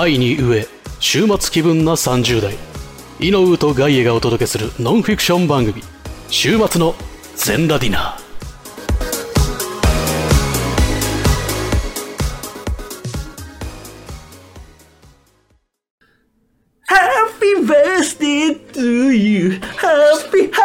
[0.00, 0.66] 愛に飢え
[0.98, 2.54] 終末気分な30代。
[3.20, 5.82] イノウとガイエがお届けするノンフィクション番組。
[6.28, 6.94] 終末の
[7.36, 8.20] 全裸ディナー。
[16.86, 16.96] ハ
[17.28, 19.66] ッピーバースデートゥーユーハ
[20.26, 20.62] ッピーハ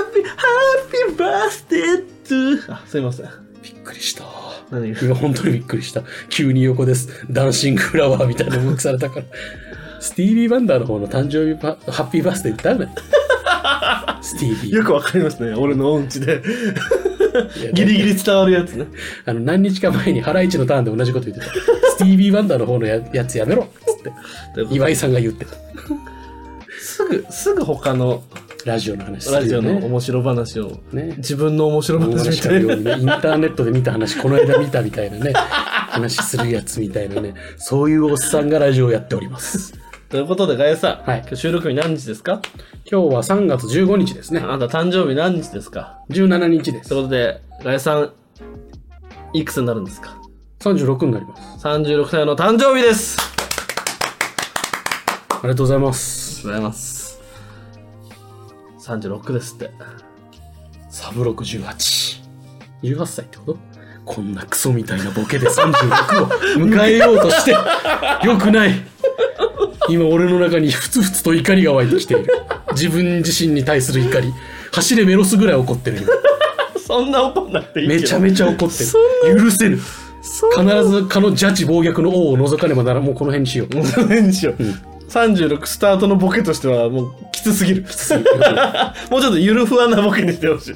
[0.00, 0.36] ッピーハ
[0.86, 3.47] ッピーバースデートゥーあ、すいません。
[4.70, 6.02] 何今本当にびっくりした。
[6.28, 7.26] 急に横です。
[7.30, 9.26] ダンシングフラワーみたいな動きされたから。
[10.00, 14.76] スティービー・ワンダーの方の誕生日パ happy birthday って誰だスティービー。
[14.76, 15.54] よくわかりますね。
[15.54, 16.42] 俺の音痴で。
[17.72, 18.86] ギリギリ伝わるやつね。
[19.24, 21.52] あの何日か前にハライチのターンで同じこと言ってた。
[21.52, 23.64] スティービー・ワンダーの方のややつやめろ。
[23.64, 24.74] っつって。
[24.74, 25.52] 岩井さんが言ってた。
[26.80, 28.22] すぐ、すぐ他の
[28.68, 31.14] ラジオの話するよラジオのね面白話を、ね。
[31.16, 32.74] 自分の面白話みたいな。
[32.74, 35.32] にねインターネットで見た話この間見たみたいなね
[35.90, 39.74] 話するやつみたいなねそういうおっさんがラジオをやっております。
[40.08, 41.20] ということで、ガヤさん、はい。
[41.20, 42.40] 今日収録日何日ですか？
[42.90, 44.40] 今日は3月15日ですね。
[44.40, 46.88] あなた誕生日何日ですか？17日です。
[46.88, 48.12] ということで、ガヤさん、
[49.34, 50.16] いくつになるんですか
[50.60, 53.18] ？36になります ?36 歳の誕生日です。
[55.28, 56.46] ありがとうございます。
[56.46, 56.97] ございます。
[58.88, 59.70] 36ですって。
[60.88, 62.22] サブ618
[62.82, 63.58] 18歳ってこと？
[64.06, 66.26] こんなクソみたいなボケで36を
[66.56, 68.72] 迎えようとしてよくない。
[69.90, 72.32] 今俺の中にふつふつと怒りが湧いてきている。
[72.72, 74.32] 自分自身に対する怒り。
[74.72, 76.08] 走れメロスぐらい怒ってるよ。
[76.86, 78.00] そんな怒んなくていいけど。
[78.00, 79.78] めちゃめちゃ怒ってそる許せぬ
[80.22, 83.74] そ必ずかのジャッジ暴虐の王を除かねばならもうこの辺にしよう。
[83.74, 84.56] もうその辺にしよう。
[85.08, 87.82] 36スタートのボケとしてはもうきつすぎる。
[87.82, 87.88] も
[89.18, 90.74] うちょっとゆるふわなボケにしてほしい。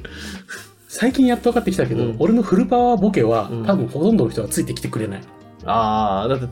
[0.89, 5.21] 最近やっと分かってきたけど、うん俺のフルパワーボケは、うん多分ほとんどの人がついてきてくれない
[5.65, 6.47] ああ、だって、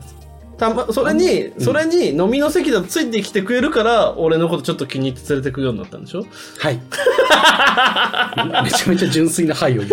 [0.57, 6.25] たま、それに、それに飲みの席だとついてきてくれるから、俺のことちょっと気に入って連れてくるようになったんでしょ？
[6.59, 6.79] はい。
[8.63, 9.83] めちゃめちゃ純粋なはいを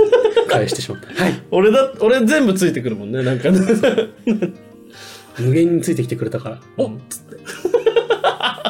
[0.49, 1.23] 返してしまった。
[1.25, 1.43] はい。
[1.51, 3.59] 俺だ、俺全部ついてくるもんね、なんかね。
[5.39, 7.37] 無限についてきてくれたから、おっうんつって。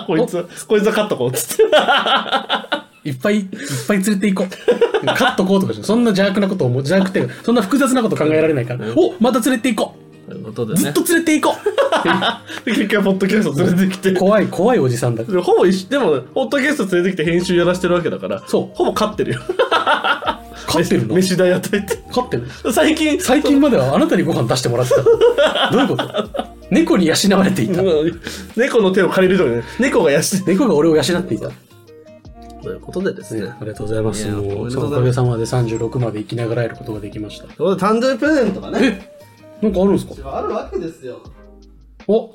[0.07, 1.63] こいつ、こいつは勝っとこう、つって。
[3.05, 3.47] いっぱいいっ
[3.87, 4.49] ぱい連れて行こ
[5.03, 5.07] う。
[5.07, 6.83] カットこうとかじゃそんな邪悪なこと思う。
[6.83, 9.95] じゃなくて、そんな複雑なこと考えられないから、おまた連れて行こ
[10.29, 10.93] ということでうずっね。
[10.93, 11.57] と連れて行こ
[12.67, 14.17] で結局、ポッドキャスト連れてきてう。
[14.17, 15.25] 怖い、怖いおじさんだ。
[15.25, 19.41] でほぼ一緒、でも、ポッドキャスト連れてきて編集やらしてるわけだから、そうほぼ勝ってるよ。
[20.67, 21.15] 勝ってるの？
[21.15, 21.99] 飯代与えて。
[22.09, 22.73] 勝ってるの？
[22.73, 25.03] 最近、最近まではあなたにご飯出してもらってた。
[25.73, 26.58] どういうこと？
[26.71, 27.83] 猫に養われていた。
[27.83, 28.21] うん
[28.56, 30.53] 猫の手を借りるとかね、猫がやして。
[30.53, 31.51] 猫が俺を養っていた。
[32.62, 33.49] ということでですね。
[33.49, 34.29] ありがとうございます。
[34.31, 37.47] おかげさまで36まで生きながらえることができました。
[37.47, 39.11] 誕生日プレゼントがね。
[39.62, 39.67] え？
[39.67, 40.39] なんかあるんですか？
[40.39, 41.21] あるわけですよ。
[42.06, 42.34] お？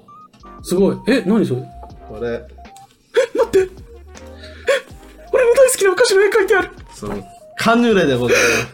[0.61, 0.97] すごい。
[1.07, 1.61] え、何それ？
[2.09, 2.45] これ、
[5.31, 6.71] 俺の大好きなお菓子の絵描いてある。
[6.93, 7.23] その、
[7.57, 8.67] カヌレでございます。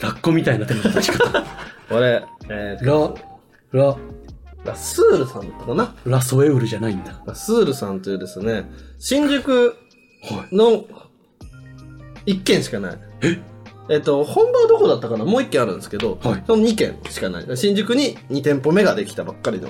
[0.00, 1.44] ラッコみたいな手の叩き方。
[1.88, 2.86] これ、えー、
[3.72, 3.96] ラ、ラ、
[4.64, 5.94] ラスールさんだったかな？
[6.06, 7.22] ラソエウルじゃないんだ。
[7.26, 9.76] ラスールさんというですね、新宿
[10.22, 10.56] はい。
[10.56, 10.84] の
[12.26, 12.98] 1軒しかない。
[13.90, 13.96] え？
[13.98, 15.24] っと、本場はどこだったかな？
[15.26, 17.56] もう1軒あるんですけど、はいその2軒しかない。
[17.56, 19.68] 新宿に2店舗目ができたばっかりの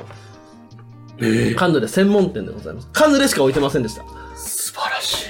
[1.18, 2.88] ええカヌレ専門店でございます。
[2.92, 4.04] カヌレしか置いてませんでした。
[4.36, 5.28] 素晴らしい。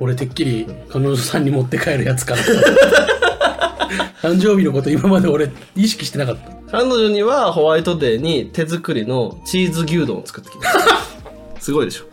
[0.00, 2.42] 俺てっきり彼女さんに持って帰るやつかな。
[4.22, 6.78] 誕生日のこと今まで俺意識してなかった。
[6.78, 11.60] 彼女にはホワイトデーに手作りのチーズ牛丼を作ってきました。
[11.60, 12.04] すごいでしょ。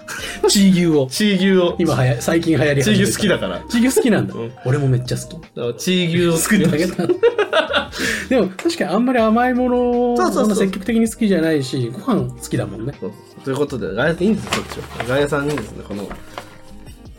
[0.48, 1.08] チー牛を。
[1.10, 1.76] チー牛を。
[1.80, 3.62] 今はや、最近流行りチー牛好きだから。
[3.70, 4.34] チー牛好きなんだ。
[4.34, 5.34] うん俺もめっちゃ好き。
[5.34, 7.08] だからチー牛を作ってあげた。
[8.30, 12.94] でも確かにあんまり甘いものそうそうそうそんな積極的に好きじゃないし、ご飯好きだもんね。
[13.00, 13.12] そう
[13.44, 15.06] ということで、ガヤさんいいんですよ、そっちは。
[15.08, 16.08] ガヤさんにですね、この、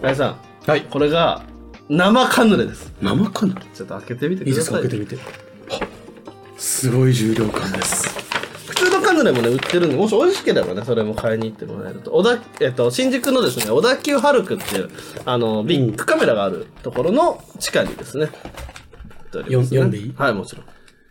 [0.01, 0.37] ガヤさん、
[0.67, 0.83] はい。
[0.89, 1.43] これが
[1.95, 2.91] 生カヌレです。
[3.03, 4.79] 生かなちょっと開けてみていいですか？
[4.79, 4.99] ください。
[4.99, 5.27] 開けてみて。
[5.71, 5.81] あ
[6.57, 8.09] すごい重量感です。
[8.67, 12.13] 普通のカヌレもね、売ってるんで、もし美味しければね、それも買いに行ってもらえると。
[12.13, 14.89] 小田、えっと、新宿のですね、小田急ハルクっていう、
[15.27, 20.15] あの、ビッグカメラがあるところの地下にですね、売っておりますねよ読んでいい？
[20.17, 20.65] はい、もちろん。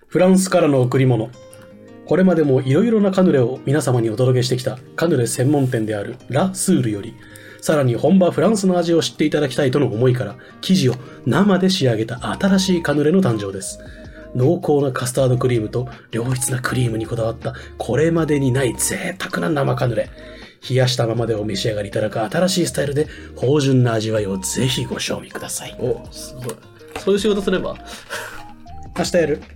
[0.07, 1.29] フランスからの贈り物。
[2.07, 7.13] これまでもいろいろなカヌレを皆様にお届けしてきたカヌレ専門店であるラ・スールより、
[7.61, 13.79] さらに本場フランスの味を知っていただきたいとの思いから、生地を生で仕上げた新しいカヌレの誕生です。
[14.35, 20.09] 濃厚なカスタードクリームと良質なクリームにこだわったこれまでにない贅沢な生カヌレ。
[20.69, 25.75] 冷やしたままでお召し上がりいただく新しいスタイルで芳醇な味わいをぜひご賞味ください。
[25.79, 26.55] お、すごい。
[26.99, 27.75] そういう仕事すれば？
[28.97, 29.41] 明日やる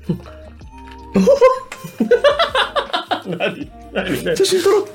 [3.28, 4.86] 何何何写真撮ろう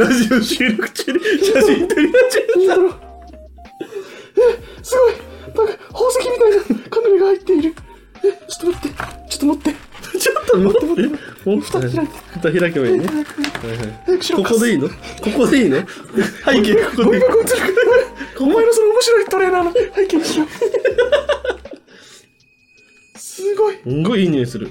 [0.00, 2.74] ラジオ収録中に写真撮り始めた。
[2.74, 2.76] え
[4.82, 7.74] すごいなんか宝石みたいなカヌレが入っている
[8.24, 8.96] えちょっと待って
[9.28, 11.02] ちょっと待ってちょっと待って。
[11.44, 13.06] もう蓋開け蓋開けばいいね。
[13.06, 13.24] はいはい
[14.34, 14.94] ここでいいのこ
[15.36, 20.48] こでいいの背景ここでいいゴミ箱映るからお前のその面白いトレーナーの背景にしよう
[23.18, 24.70] すごいすごいいい匂いする。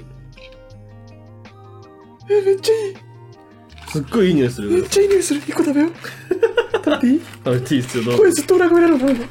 [2.30, 2.96] えめっちゃいい。
[3.88, 4.88] すっごいいい匂いすめっる。
[4.88, 5.40] ちゃいい匂いする。
[5.40, 5.92] 一個食べよう。
[6.84, 7.20] 食べていい？
[7.44, 8.18] 食べていいっすよ、どうぞ。
[8.22, 9.26] 声ずっと裏声なのなんだ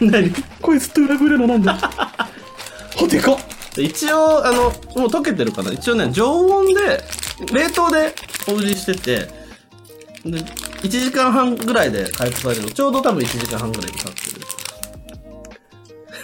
[0.00, 0.30] 何？
[0.62, 2.28] 声ずっと裏声なのなんだあ
[3.08, 3.36] でかっ。
[3.78, 4.72] 一応、あの、もう
[5.08, 5.70] 溶けてるかな。
[5.72, 7.02] 一応ね、常温で、
[7.52, 8.12] 冷凍で
[8.48, 9.28] お売りしてて、
[10.24, 10.38] で、
[10.82, 12.62] 1時間半ぐらいで回復される。
[12.62, 12.70] の。
[12.70, 14.20] ちょうど多分1時間半ぐらいで経って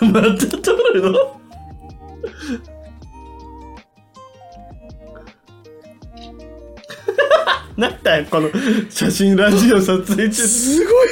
[0.06, 0.12] る。
[0.12, 1.40] また撮るの
[7.76, 8.50] なんだよ、この
[8.90, 10.42] 写真ラジオ撮影中。
[10.46, 11.08] すごい。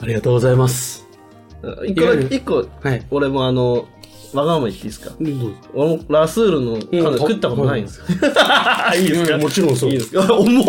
[0.00, 1.04] ありがとうございます。
[1.86, 3.06] 一個だけ、一個、はい。
[3.10, 3.86] 俺もあの、
[4.34, 5.12] わがまま言っていいですか？
[5.74, 8.04] 俺もラスールのカヌレ食ったことないんですよ。
[8.96, 9.04] い。
[9.06, 9.38] いですか？
[9.38, 9.90] もちろんそう。
[9.90, 10.34] いいですか？
[10.34, 10.64] 重っ。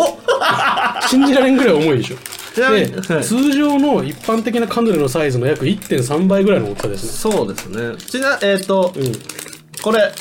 [1.10, 2.16] 信じられんぐらい重いでしょ。
[2.54, 3.24] ちなみにで、はい。
[3.24, 7.32] 通常の一般的なカヌレのサイズの約1.3倍ぐらいの大きさですね。
[7.32, 7.96] そうですね。
[7.98, 9.12] ちな、えっ、と、うん。
[9.82, 10.12] これ、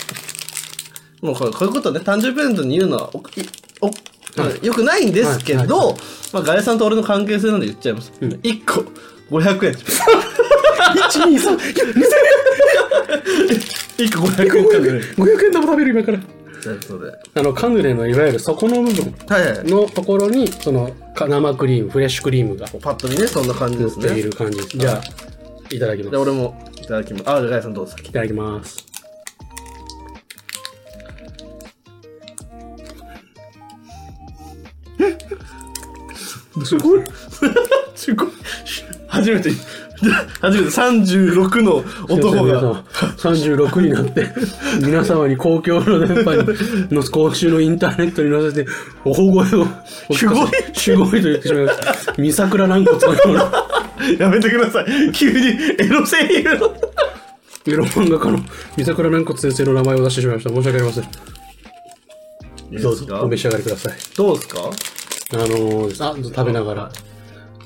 [1.22, 3.22] もうこれこういうことね、誕生日プレゼントに言うのは、おい
[3.82, 3.92] お
[4.62, 5.96] よくないんですけど、
[6.34, 8.12] まあ、ガヤさんと俺の関係性なんで言っちゃいます。
[8.22, 8.84] うん1個、
[9.38, 9.74] 500円。
[9.74, 11.86] 123いや
[13.98, 15.00] 1個500円カヌレ。
[15.00, 16.20] 500円玉食べる今から。
[17.36, 19.14] あのカヌレのいわゆる底の部分。
[19.66, 24.06] のところにそのか生クリームフレッシュクリームがパッと見ね、そんな感じですね。
[24.08, 25.02] 乗っている感じじゃあ
[25.74, 27.24] いただきますじゃあ俺もいただきます。
[27.30, 28.12] あ、じゃあガヤさんどうぞ先い。
[28.12, 28.85] ただきます
[39.08, 39.52] 初めて、
[40.42, 42.62] 初めて36の男が。
[42.62, 42.84] が
[43.18, 44.28] 36になって
[44.82, 46.44] 皆様に公共の電波に
[46.92, 48.70] の公衆のインターネットに載せて
[49.04, 49.30] 大声
[49.62, 49.68] を
[50.14, 50.48] すごい。
[50.74, 52.14] すごいと言ってしまいました。
[52.18, 55.12] 三桜軟骨のようなやめてください。
[55.14, 55.48] 急に
[55.80, 56.76] エロ声優の。
[57.68, 58.40] エロ漫画家の
[58.78, 60.50] 三桜軟骨先生の名前を出してしまいました。
[60.52, 61.06] 申し訳ありません。
[62.82, 63.94] どうぞお召し上がりください。
[64.18, 64.60] どうですか？
[65.34, 66.92] あのー、あ食べながら。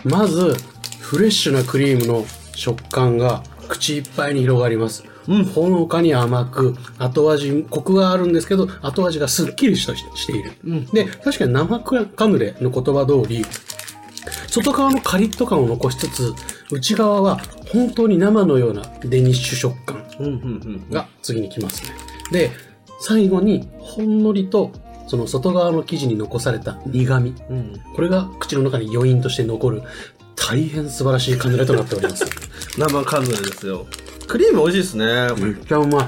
[0.04, 0.56] まず
[1.02, 5.46] フレッシュなクリームの食感が口いっぱいに広がります、うん。
[5.46, 10.86] ほのかに甘く後味コクがあるんですけど後味がすっきりしたししている、うん。
[10.88, 13.46] で確かに生カヌレの言葉通り
[14.48, 16.34] 外側のカリッと感を残しつつ
[16.72, 17.42] 内側は
[17.72, 20.00] 本当に生のようなデニッシュ食感。
[20.92, 21.96] が次に来ますね。
[22.32, 22.52] で、
[23.00, 24.72] 最後にほんのりと
[25.10, 27.34] その外側の生地に残された苦味。
[27.50, 27.82] うん。
[27.96, 29.82] これが口の中に余韻として残る
[30.36, 32.26] 大変素晴らしいカヌレとなっております。
[32.78, 33.88] 生カヌレですよ。
[34.28, 35.06] クリーム美味しいですね。
[35.44, 36.08] めっちゃうま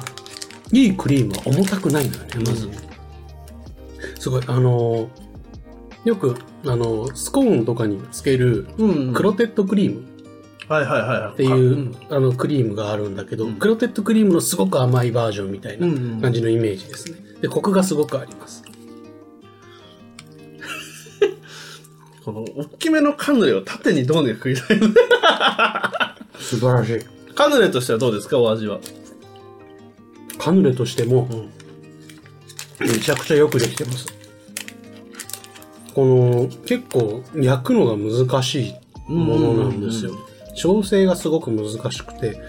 [0.71, 0.83] い。
[0.83, 2.69] いいクリームは重たくないんだよね、まず。
[4.19, 10.03] すごい、あのーよく、あのースコーンとかにつけるうんクロテッドクリーム
[10.67, 11.33] はいはいはいはい。
[11.33, 15.87] っていう、あのクリームがあるんだけど、うんクロテッドクリームのすごく甘いバージョンみたいな
[16.21, 17.17] 感じのイメージですね。
[17.41, 18.60] で、コクがすごくあります。
[22.23, 24.79] この大きめのカヌレを縦にどうにか食いたい。
[26.39, 27.33] 素晴らしい。
[27.33, 28.79] カヌレとしてはどうですか、お味は？
[30.37, 31.49] カヌレとしてもん。
[32.79, 34.07] めちゃくちゃよくできてます。
[35.93, 40.13] この結構焼くのが難しいものなんですよ。
[40.55, 42.39] 調整がすごく難しくて、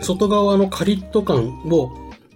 [0.00, 1.90] 外側のカリッと感を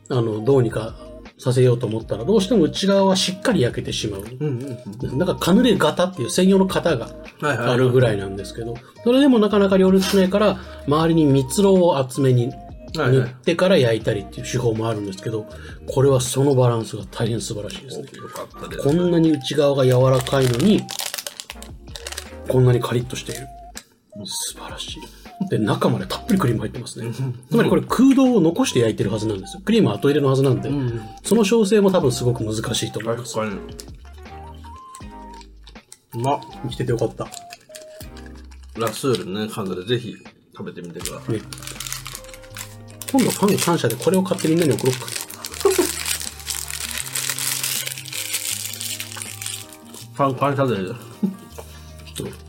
[0.08, 0.94] あのどうにか
[1.38, 4.24] させようと思ったら、どうしても内側はしっかり焼けてしまう。
[4.40, 7.10] うんうんなんかカヌレ型っていう専用の型が。
[7.42, 12.50] あるぐらいなんですけど、それでもなかなか両立しないから、周りに蜜蝋を厚めに
[12.94, 15.46] 塗ってから焼いたりっていう手法もあるんですけど、
[15.86, 18.08] これはそのバランスが大変素晴らしいですね。
[18.70, 18.78] す。
[18.78, 20.82] こんなに内側が柔らかいのに、
[22.48, 23.46] こんなにカリッとしている。
[24.24, 25.15] 素晴らしい。
[25.48, 27.12] で、中までたっぷりクリーム入ってますね。
[27.12, 29.62] つまりこれ空洞を残して焼いてるはずなんですよ。
[29.64, 31.00] クリームは後入れのはずなんで、うん。
[31.22, 33.34] その調整も多分すごく難しいと思います。
[33.34, 33.60] 確かに。
[36.22, 36.40] うまっ。
[36.62, 37.28] 生きててよかった。
[38.78, 40.16] ラスールのね、カヌレぜひ
[40.56, 41.34] 食べてみてください。
[41.34, 41.40] ね。
[43.12, 45.06] 今度ファン感謝でこれを買ってみんなに送ろうか。
[50.14, 50.96] ファン感謝デー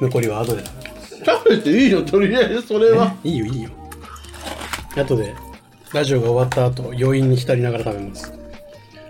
[0.00, 0.83] 残りは後で。
[1.24, 3.14] 食べていいよ、とりあえずそれは。
[3.22, 3.70] いいよ、いいよ。
[4.96, 5.34] 後で、
[5.92, 8.32] ラジオが終わった後、余韻に浸りながら食べます。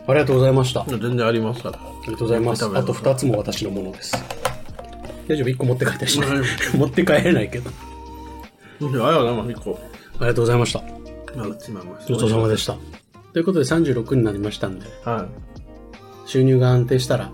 [0.07, 0.83] ありがとうございました。
[0.83, 1.95] あ全然ありますから。
[2.07, 2.65] りがとうございます。
[2.65, 4.17] あと2つも私のものです。
[5.29, 6.27] 大丈夫 ?1 個持って帰ったしね。
[6.77, 7.71] 持って帰れないけど。
[8.81, 9.71] うんありがとうございます、一個。
[9.71, 10.83] ありがとうございました。
[11.37, 12.77] まあ、うちまいましごちそうさまでした。
[13.33, 15.27] ということで36になりましたんで、は
[16.27, 17.31] 収入が安定したら、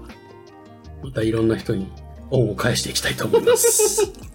[1.03, 1.91] またいろんい人に
[2.31, 4.30] 恩を返していきたいと思います。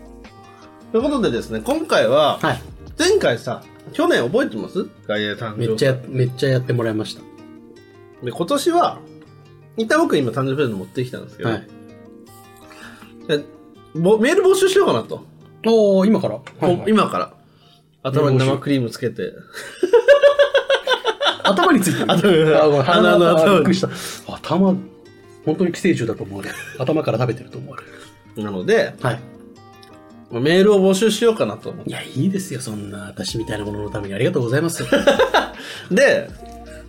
[0.98, 1.02] い。
[1.02, 2.62] ということでですね、今回は、はい。
[2.98, 4.80] 前回さ、去年覚えてます？
[5.08, 7.16] 誕生めっちゃや、めっちゃやってもらいまし
[8.24, 9.00] で、今年は、
[9.78, 11.50] 一旦僕今誕生日プレゼント持ってきたんですけた。
[11.50, 11.68] ど、はい。
[13.28, 13.44] で
[13.94, 15.26] ぼメール募集しようかなと。
[15.66, 16.36] おー、今から？
[16.36, 17.34] はいはい今から。
[18.04, 19.34] 頭に生クリームつけて。
[21.44, 22.06] 頭についてる。
[22.12, 23.54] 頭にあごめん鼻の頭。
[23.56, 23.90] びっくりした。
[24.34, 24.76] 頭、
[25.46, 26.56] 本当に寄生虫だと思われる。
[26.80, 28.44] 頭から食べてると思われる。
[28.44, 29.20] なので、はい。
[30.32, 34.84] メールを募集しようかなと思っいや、いいですよ、そんな私みたいなもののためにありがとうございます。
[34.90, 34.98] て。
[35.94, 36.30] で、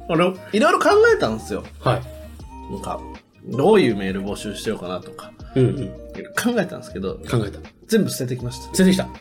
[0.09, 1.65] 俺、いろいろ考えたんですよ。
[1.81, 2.73] はい。
[2.73, 3.01] なんか、
[3.45, 5.89] どういうメール募集しようかなとか、うんうん。
[6.35, 7.59] 考えたんですけど、考えた。
[7.87, 8.73] 全部捨ててきました。
[8.77, 9.05] 出てきた。
[9.05, 9.13] はい。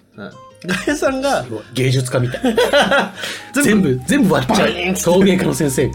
[0.66, 2.56] ガヤさんがす、ごい芸術家みたい。
[3.64, 4.70] 全部、全部割っちゃう。
[5.04, 5.84] 陶芸家の先生。
[5.84, 5.92] 違う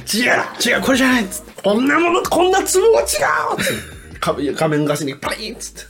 [0.65, 3.07] 違うこれじゃないっつってこんなもの、こんな壺が違うっ
[3.59, 5.81] つってか画面越しにパリンっつって。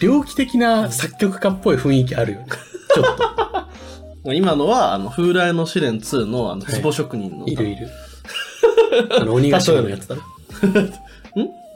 [0.00, 2.46] 猟奇的な作曲家っぽい雰囲気あるよね。
[2.94, 3.04] ちょっ
[4.24, 4.32] と。
[4.32, 7.46] 今のは、あの、風来の試練2の、あの、はい壺職人の。
[7.46, 7.88] いるいる。
[9.18, 10.22] あの、鬼ヶ島 のやつだろ。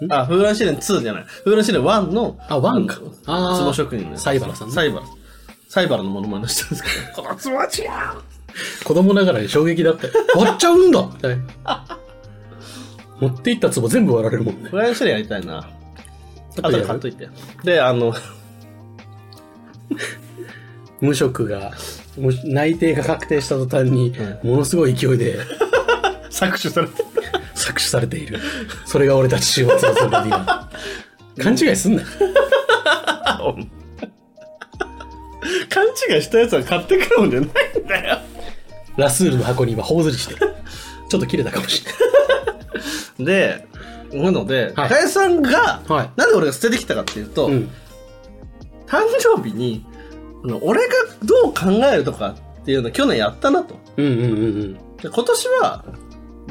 [0.08, 1.24] あ、風来試練2じゃない。
[1.44, 4.22] 風来試練1の、あワンかのあー壺職人のやつ。
[4.22, 5.06] サイバラさんねサイバラ。
[5.68, 10.12] サイバラのものまねしてるんですけど、この壺は違う子供ながらに衝撃だったよ。
[10.34, 11.84] 割っちゃうんだみたいな。
[13.20, 14.70] 持っていった壺全部割られるもんね。
[14.70, 15.68] 風来の試練やりたいな。
[16.58, 17.28] あと後で買っといて。
[17.64, 18.14] で、あの、
[21.00, 21.72] 無職が、
[22.44, 25.38] 内定が確定した途端に、ものすごい勢いで
[26.30, 27.02] 搾取されて。
[27.54, 28.38] 搾取されている。
[28.86, 31.42] それが俺たち週末のそのディナー。
[31.42, 32.08] 勘違いすんなよ。
[35.68, 37.52] 勘違いしたやつは買ってくるもんじゃないん
[37.86, 38.18] だよ。
[38.96, 40.54] ラスールの箱に今、頬ずりしてる。
[41.08, 41.92] ちょっと切れたかもしれ
[43.24, 43.36] ない。
[43.36, 43.66] で、
[44.12, 47.70] なので、はいかやさんが、はいなんで俺が捨ててきたかっていうと、うん。
[48.86, 49.84] 誕生日に、
[50.62, 53.76] 俺がどう考えるとかっていうのを去年やったなと。
[53.96, 54.74] うんうんうんうん。
[54.96, 55.84] で今年は、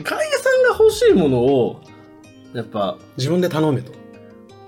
[0.03, 1.81] ガイアさんが欲しいものを、
[2.53, 3.91] やっぱ、自分で頼めと。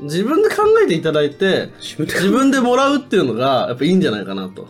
[0.02, 4.68] 自分で考えていただいて、自分でもらうっていうのが、やっぱいいんじゃないかなと。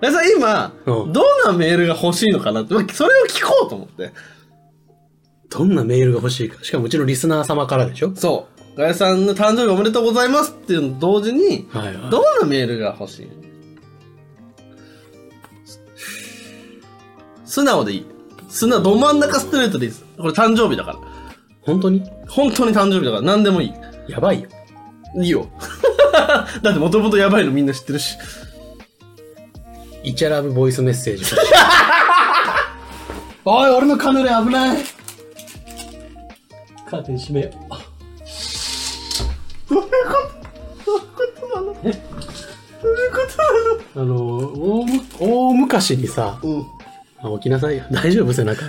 [0.00, 4.12] ガイアさん今、うんどんなメールが欲しいのかなって、まあそれを聞こうと思って。
[5.52, 6.62] どんなメールが欲しいか。
[6.64, 8.78] しかもうちのリスナー様からでしょそう。
[8.78, 12.10] ガイアさんの誕生日おめでとうございますっていうのと同時に、はいはい。
[12.10, 13.28] どんなメールが欲しい？
[17.44, 18.06] 素直でいい。
[18.48, 20.04] 素直、ど真ん中ストレートでいいです。
[20.16, 20.98] これ誕生日だから。
[21.62, 22.02] 本当に？
[22.28, 23.72] 本当に誕生日だから何でもいい。
[24.08, 24.48] やばいよ。
[25.16, 25.46] いいよ。
[26.62, 28.16] だってもともとやばいのみんな知ってるし。
[30.02, 31.24] イチャラブボイスメッセージ。
[33.44, 34.78] おい、俺のカヌレ危ない。
[36.92, 37.52] カーテン閉めよう。
[39.74, 40.14] どういうこ
[40.84, 40.84] と？
[40.84, 41.72] どういうことなの？
[41.72, 41.96] どういう
[43.10, 43.16] こ
[43.94, 46.56] とあの、大む大昔にさ、なの
[47.22, 47.34] うん。
[47.34, 47.84] あ起きなさいよ。
[47.90, 48.34] 大丈夫？
[48.34, 48.62] 背中。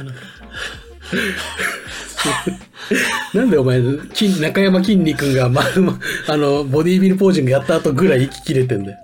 [3.34, 3.82] なんでお前、
[4.14, 6.00] 筋中山筋肉が、ま、ま
[6.30, 8.98] あの、ボディービルポージングやった後ぐらい息切れてんだよ。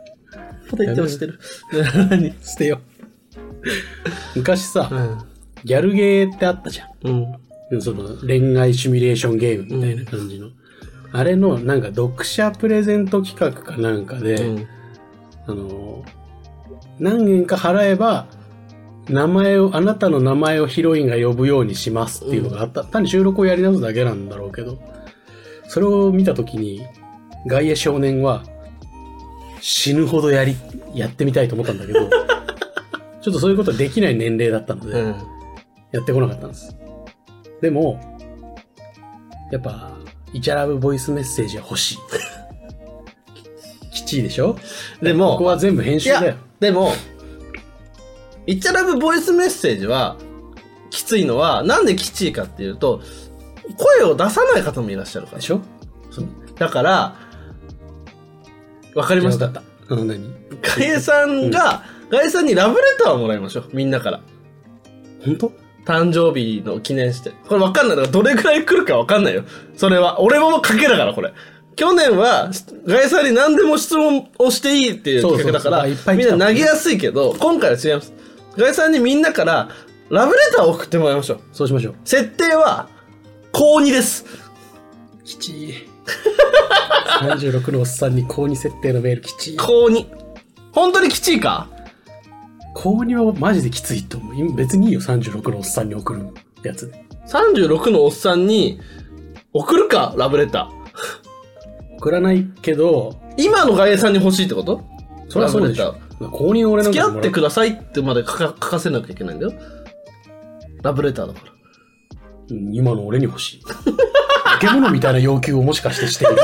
[0.71, 1.37] また言っても知ってる。
[2.09, 2.33] 何？
[2.41, 2.79] 捨てよ。
[4.37, 5.17] 昔さ、うん。
[5.65, 6.89] ギャルゲーってあったじゃん。
[7.03, 7.33] うん。
[7.79, 10.49] その恋愛シミュレーションゲームみたいな感じの。
[11.11, 14.67] あれの、なんか読者プレゼント企画かなんかで、うん。
[15.47, 16.03] あの、
[16.99, 18.27] 何円か払えば、
[19.07, 22.83] 名前を、あなたの名前をヒロインが呼ぶようにしますっていうのがあった。
[22.83, 24.77] 単に収録をやり直すだけなんだろうけど、
[25.67, 26.85] それを見たときに、
[27.47, 28.43] 外野少年は、
[29.61, 30.55] 死ぬほどやり、
[30.93, 31.99] やってみたいと思ったんだけど、
[33.21, 35.15] ちょっとそういうことできない年齢だったので、うん。
[35.91, 36.78] やってこなかったんです。
[37.61, 37.99] でも、
[39.51, 39.91] やっぱ、
[40.33, 41.97] イチャラブボイスメッセージは欲しい。
[43.91, 44.55] きちいでしょ？
[45.01, 46.93] でもここは全部編い集だよや。、でも、
[48.45, 50.15] イッチャラブボイスメッセージは、
[50.89, 53.01] きついのは、なんできついかっていうと、
[53.77, 55.43] 声を出さない方もいらっしゃるからで。
[55.43, 55.61] しょ？
[56.11, 56.25] そう。
[56.57, 57.15] だから、
[58.95, 59.45] わかりました。
[59.47, 59.95] わかった。
[59.95, 60.33] うん、何？
[60.61, 63.69] ガイエさんが、ガイエさんにラブレターをもらいましょう。
[63.73, 64.21] みんなから。
[65.25, 65.51] 本当？
[65.85, 67.31] 誕生日の記念して。
[67.47, 67.97] これわかんない。
[67.97, 69.43] だからどれくらい来るかわかんないよ。
[69.75, 70.21] それは。
[70.21, 71.33] 俺も賭けだから、これ。
[71.75, 72.51] 去年は、
[72.85, 78.13] ガイさんに何でも質問をしていいっていう企画だから、みんな投げやすいけど、今回は違います。
[78.57, 79.69] ガイさんにみんなから、
[80.09, 81.39] ラブレターを送ってもらいましょう。
[81.53, 81.95] そうしましょう。
[82.03, 82.89] 設定は、
[83.51, 84.25] 高2です。
[85.23, 85.73] きちい。
[87.21, 89.57] 36のおっさんに高2設定のメールきちい。
[89.57, 90.05] 高2。
[90.73, 91.67] 本当にきちいか？
[92.81, 94.35] 高2はマジできついと思う。
[94.37, 96.25] 今別にいいよ、36のおっさんに送る
[96.63, 97.03] やつで。
[97.27, 98.79] ?36 のおっさんに、
[99.51, 100.13] 送るか？
[100.17, 100.69] ラブレタ
[101.97, 103.43] 送らないけど、ー。
[103.43, 104.81] 今の外衛さんに欲しいってこと？
[105.27, 106.31] そりゃそうでしょラブレ。
[106.31, 109.53] 高2の俺なん付きか合ってくださいってまで書か書かせなきゃいけないんだよ。
[110.81, 111.51] ラブレターだから。
[112.51, 113.61] うん今の俺に欲しい。
[113.61, 116.37] 化け物みたいな要求をもしかしてしてる。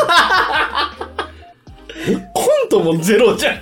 [2.33, 3.61] コントもゼロじゃん。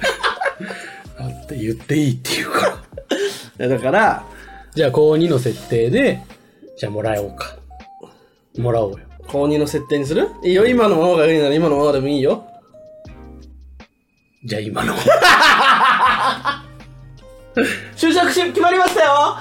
[1.53, 2.77] だって言っていいって言うか
[3.59, 3.67] ら。
[3.69, 4.25] だから、
[4.73, 6.21] じゃあ高2の設定で、
[6.77, 7.57] じゃあもらおうか。
[8.57, 8.99] もらおうよ。
[9.27, 10.29] 高2の設定にする？
[10.43, 12.45] いいよ、今のままがいいなら今のままでもいいよ。
[14.43, 14.93] じゃあ今の。
[17.95, 19.37] 就職し決まりましたよ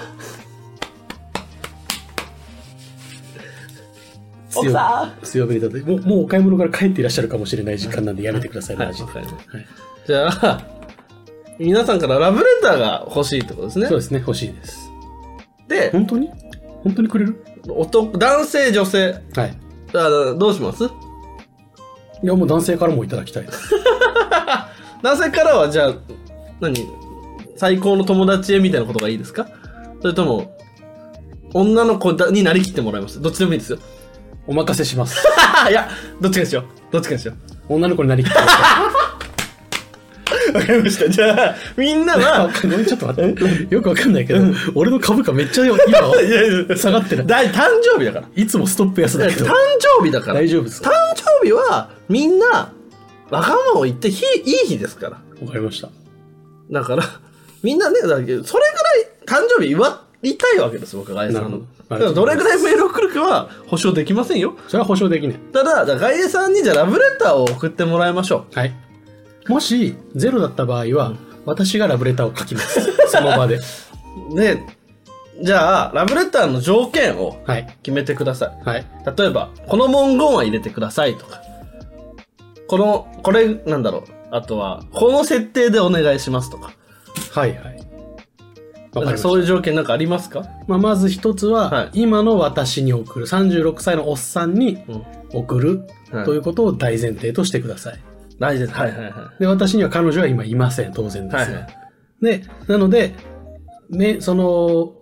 [4.55, 9.13] 奥さ強めに立てもう、もうお買い物から帰っていらっしゃるかもしれない時間なんでやめてください、はいマジで。
[9.13, 9.27] はい
[10.07, 10.67] じゃあ、
[11.65, 13.99] 皆さんからラブレターが欲しいってことですねそう。
[13.99, 14.91] ですね、欲しいです。
[15.69, 16.29] で、本当に？
[16.83, 17.45] 本当にくれる？
[17.69, 19.21] 男、男性、女性。
[19.37, 19.57] はい。
[19.95, 20.85] あどうします？
[20.85, 20.89] い
[22.27, 23.71] や、もう男性からもいただきたいです。
[25.03, 25.95] 男性からはじゃあ、
[26.61, 26.87] 何？
[27.57, 29.47] 最高の友達へみたいなことがいいですか？
[30.01, 30.57] それとも、
[31.55, 33.21] 女の子だになりきってもらいます？
[33.21, 33.79] どっちでもいいですよ。
[34.47, 35.25] お任せします。
[35.71, 35.89] いや、
[36.21, 36.65] どっちかにしよう。
[36.93, 37.35] どっちかにしよ
[37.69, 38.93] 女の子になりきってくださう。
[40.55, 41.09] わかりました。
[41.09, 42.21] じゃあ、みんな い。
[42.21, 43.75] は、ごめん、ちょっと待って。
[43.75, 44.41] よくわかんないけど、
[44.75, 45.79] 俺の株価めっちゃ今、い
[46.31, 47.27] やいや下がってる。
[47.27, 48.27] だ誕生日だから。
[48.35, 49.55] いつもストップ安だけ誕ど。
[50.01, 50.35] 生日だから。
[50.41, 50.93] 大丈夫です誕か
[51.41, 52.47] 生日は、みんな、
[53.31, 55.13] わがままを言ってひ、いい日ですから。
[55.45, 55.89] わかりました。
[56.71, 57.03] だから、
[57.63, 58.65] みんなね、だけどそれ
[59.27, 61.49] ぐらい誕生日祝いたいわけです、僕は、ガイエさんの。
[61.51, 64.57] なるほどだからどれぐらいメールを送るかは保証できませんよ。
[64.69, 65.37] それは保証できない。
[65.53, 68.73] ただ、だからガイエさんにじゃあラブレターを送ってもらいましょはい。
[69.53, 71.13] もし、ゼロだった場合は、
[71.45, 72.81] 私がラブレターを書きます。
[73.09, 73.59] その場で。
[74.31, 74.35] う。
[74.35, 74.63] で、
[75.43, 77.77] じゃあ、ラブレターの条件をはい。
[77.83, 78.69] 決めてください。
[78.69, 78.87] はい。
[79.17, 81.41] 例えば、この文言は入れてくださいとか、
[82.69, 84.03] この、これ、なんだろう。
[84.31, 86.73] あとは、この設定でお願いしますとか。
[87.33, 87.83] はいはい。
[88.95, 90.45] わかそういう条件なんかありますか？
[90.69, 95.03] まあ、まず一つは、はい今の私に送る、36歳のおっさんにうん。
[95.41, 97.99] 送る、はいということを大前提としてください。
[98.39, 98.75] 大事です。
[98.75, 99.41] はいはいはい。
[99.41, 101.39] で、私には彼女は今いません、当然ですが。
[101.39, 101.83] はいはい
[102.23, 103.15] で、なので、
[103.91, 104.95] ね、その、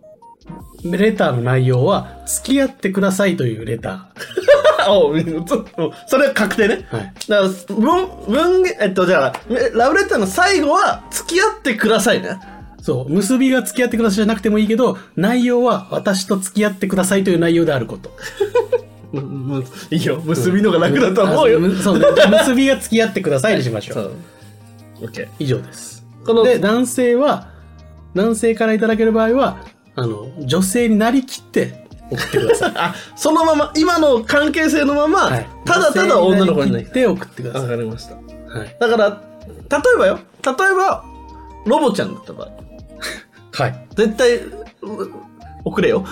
[0.83, 4.09] レターの内容は、付き合ってくださいというレタ
[4.89, 6.89] おうちょっとそれは確定ね。
[6.91, 6.97] ー。
[6.97, 7.13] はい。
[7.29, 12.41] だから、文、文、えっと、じゃあ、えラブレターの最後は、付き合ってくださいね。
[12.81, 18.11] そう、結びが付き合ってくださいじゃなくてもいいけど、内容は私と付き合ってくださいという内容であること。
[19.91, 21.59] いいよ、結びのが楽だと思うよ。
[21.59, 23.95] う、ねじゃあ結びが付き合ってくださいにしましょ。
[23.95, 24.05] そう
[25.03, 25.05] う。
[25.05, 25.29] オッケー。
[25.39, 26.05] 以上です。
[26.25, 27.49] この、で、男性は、
[28.15, 29.59] 男性からいただける場合は、
[29.97, 32.73] あの、女性になりきって送ってください。
[32.77, 35.49] あ、そのまま、今の関係性のまま、はい。
[35.65, 37.77] ただただ女の子になりきって送ってくだわさい。
[37.77, 38.15] かりました。
[38.15, 38.77] はい。
[38.79, 41.05] だから、例えばよ、例えば、
[41.67, 42.49] ロボちゃんだった場合、
[43.63, 43.87] はい。
[43.97, 44.51] 絶対、う
[45.65, 46.05] 送れよ。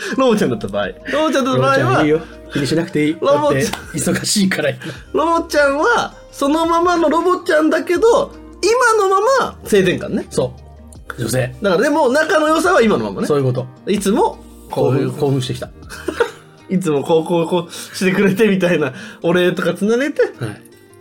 [0.16, 0.86] ロボちゃんだった場合。
[0.86, 0.94] ロ
[1.26, 2.20] ボちゃんだった場合は、いいよ。
[2.52, 3.16] 気にしなくていい。
[3.20, 3.62] ロボちゃん、
[3.94, 4.70] 忙しいから。
[5.12, 10.26] ロボちゃんは、そのままのロボちゃんだけど、今のまま性転換ね。
[10.30, 10.54] そ
[11.18, 11.20] う。
[11.20, 11.54] 女性。
[11.62, 13.34] だからでも、仲の良さは今のままねそ。
[13.34, 13.66] ういうこと。
[13.86, 14.38] いつも、
[14.70, 15.70] こ興奮、興奮してきた。
[16.70, 20.30] いつもこう、こう、こうしてくれてみたいな、お礼とかつなげて、はい。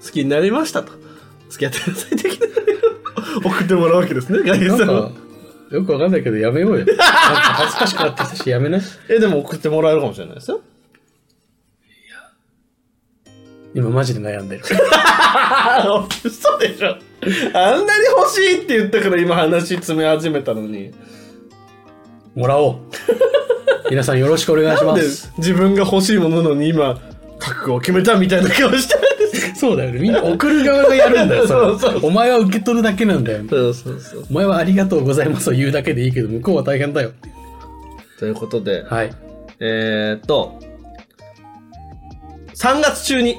[0.04, 0.92] 好きになりましたと。
[1.50, 2.48] 付き合ってください的な
[3.44, 5.12] 送ってもらうわけですね、ガイなんかさんは。、
[5.74, 6.86] よくわかんないけどやめようよ。
[6.86, 8.82] なんか恥ずかしくなってきたし、やめない？
[9.10, 10.62] え、でも送ってもらえるかもしれないですよ。
[13.74, 14.64] 今マジで悩んでる。
[14.96, 16.90] あ嘘でしょ。
[17.56, 20.94] あんなに欲しいって言ったから今話詰め始めたのに。
[22.36, 22.76] もらおう。
[23.90, 25.34] 皆さんよろしくお願いしなんでます。
[25.40, 27.00] 自分が欲しいものなのに今、
[27.40, 28.96] 覚悟を決めたみたいな顔して
[29.64, 30.00] そうだよね。
[30.00, 33.46] みんな送る側がやるんだよ、そうそうお前は受け取るだけなんだよ。
[33.50, 34.26] そうそうそう。
[34.30, 38.20] お前はありがとうございますを言うだけでいいけど、向こうは大変だよっていう。
[38.20, 39.14] ということで、はい。
[39.62, 40.60] えー、っと、
[42.56, 43.38] 3月中に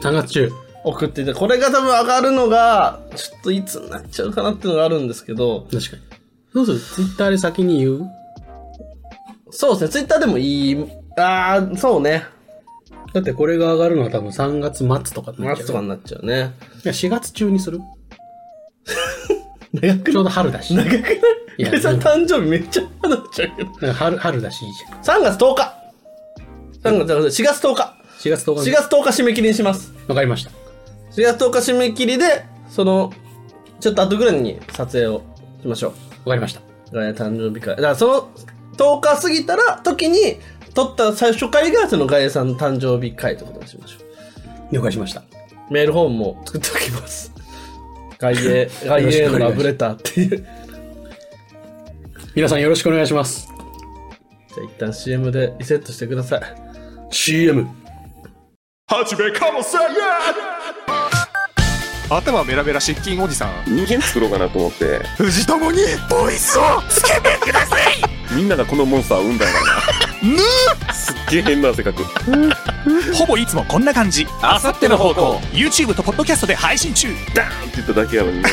[0.00, 0.50] 3月中。
[0.82, 6.02] 送っていて、これが多分上がるのが、ちょっといつになっちゃうかなっていうのがあるんですけど、確かに。
[6.54, 8.10] どうするツイッターで先に言う？
[9.50, 10.76] そうですね、ツイッターでもいい、
[11.18, 12.24] あー、そうね、
[13.16, 15.64] だってこれが上がるのは多分3月末とかになっちゃう。
[15.64, 16.34] 夏とかになっちゃうね。
[16.34, 17.80] いや、4月中にする？
[19.72, 20.74] 長くちょうど春だし。
[20.74, 21.20] 長くない？
[21.56, 23.92] いや誕生日めっちゃ離れちゃうけど。
[23.94, 25.20] 春、春だしいいじゃん。
[25.22, 25.74] 3月10日
[26.82, 28.70] !3 月、4月10日4月10 !4 日。
[28.70, 29.94] 月10日締め切りにします。
[30.08, 30.50] わかりました。
[31.12, 33.14] 4月10日締め切りで、その、
[33.80, 35.22] ちょっと後ぐらいに撮影を
[35.62, 35.94] しましょ
[36.26, 36.60] わかりました。
[36.60, 36.62] う。
[36.92, 37.76] ガヤ誕生日会。
[37.76, 38.30] だからその
[38.76, 40.36] 10日過ぎたら、時に、
[40.76, 43.98] 撮った最初回がそのガヤさんの誕生日会ってことにしましょ
[44.70, 45.20] 了解しました。
[45.20, 45.24] う。
[45.72, 47.32] メールフォームも作っておきます。
[48.18, 50.46] ガイエ、 ガイエのラブレターっていう。
[52.34, 53.48] 皆さんよろしくお願いします。
[54.54, 56.42] じゃあ一旦 CM でリセットしてください。
[57.10, 57.66] CM。
[58.88, 59.80] はじめかもせん
[62.08, 67.82] 頭ベラベラ失禁おじさん人間作ろうかなと思って藤友にボイスをつけてください
[68.32, 69.85] みんながこのモンスターを生んだんやな
[70.92, 72.02] すっげえ変な性格
[73.14, 74.26] ほぼいつもこんな感じ。
[74.42, 75.36] あさっての方向。
[75.52, 77.08] YouTube とポッドキャストで配信中。
[77.34, 78.48] ダーンって言っただけやのにね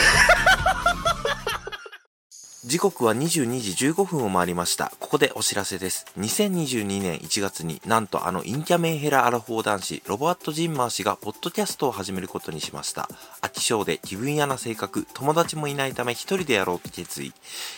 [2.65, 4.93] 時刻は22時15分を回りました。
[5.02, 6.06] ここでお知らせです。
[6.17, 13.10] 2022年1月になんとあのインキャメンヘラアラフォー男子、ロバート・ジンマー氏がポッドキャストを始めることにしました。
[13.41, 17.34] 飽き性で気分屋な性格、友達もいないため一人でやろうと決意。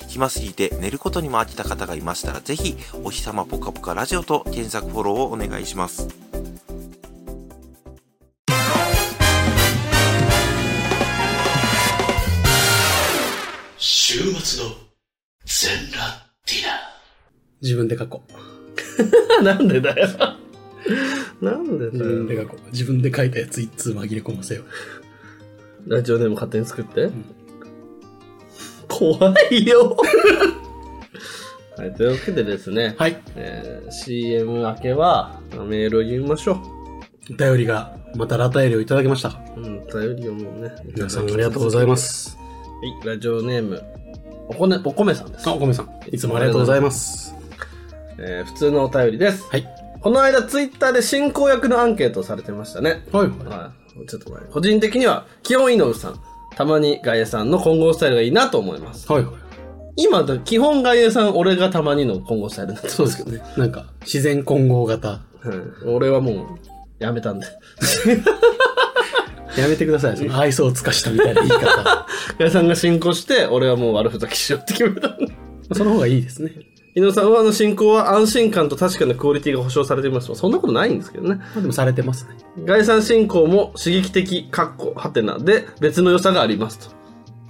[0.08, 6.25] 暇すぎて寝ることにも飽きた方がいましたら、ぜひ、お日様ぽかぽかラジオと検索フォローをお願いします。
[14.54, 14.76] の
[15.46, 16.76] 全裸ディナー。
[17.62, 18.24] 自分で書こ
[19.40, 19.44] う。
[19.44, 20.08] なんでだよ。
[21.42, 22.12] なんで自だよ。
[22.16, 22.72] 分で書こう。
[22.72, 24.64] 自分で書いたやつ一通紛れ込ませよ
[25.88, 25.90] う。
[25.90, 27.10] ラジオネーム勝手に作って。
[28.88, 29.98] 怖いよ。
[31.78, 33.22] はい、というわけでですね、はい。
[33.36, 36.62] えー CM 明けはメールを読みましょ
[37.30, 39.42] お便りが、またラタイリをいただきました。
[39.58, 40.72] うん、頼りをもうね。
[40.96, 41.98] 皆さんありがとうございま。
[41.98, 42.38] す。
[42.38, 42.44] は
[43.04, 43.84] い、ラジオネーム、
[44.48, 45.54] おこね、おこめさんですあ、。
[45.54, 45.90] お米さん。
[46.12, 47.36] いつもありがとうございます。
[48.18, 49.44] えー普通のお便りです。
[49.50, 49.68] はい。
[50.02, 53.04] この間、ツイッターで進行役のアンケートをされてましたね。
[53.12, 53.28] はい。
[53.28, 53.72] は
[54.04, 54.08] い。
[54.08, 54.42] ちょっと前。
[54.52, 56.20] 個人的には、基本井上さん、
[56.56, 59.12] たまにガイエさんの混合スタイルがいいなと思います。
[59.12, 59.34] はいはい。
[59.98, 63.44] 今、だ基本ガイエさん、俺がたまにの混合スタイルになっそうですけどね。
[63.58, 65.22] なんか、自然混合型。
[65.44, 66.46] うん俺はもう、
[67.00, 67.48] やめたんで。
[69.58, 70.18] やめてください。
[70.18, 72.08] その愛想を尽かしたみたいな言い方。
[72.38, 75.34] ガイエさんが進行して、俺はもう悪ふざけしようって決めたんで。
[75.74, 76.52] その方がいいですね。
[76.96, 80.34] 井上さんはあの進行は安心感と確かなクオリティが保証されています。
[80.34, 81.36] そんなことないんですけどね。
[81.36, 82.36] まあでもされてますね。
[82.64, 86.96] ガイさん進行も刺激的、かっこ、はてなで別の良さがありますと。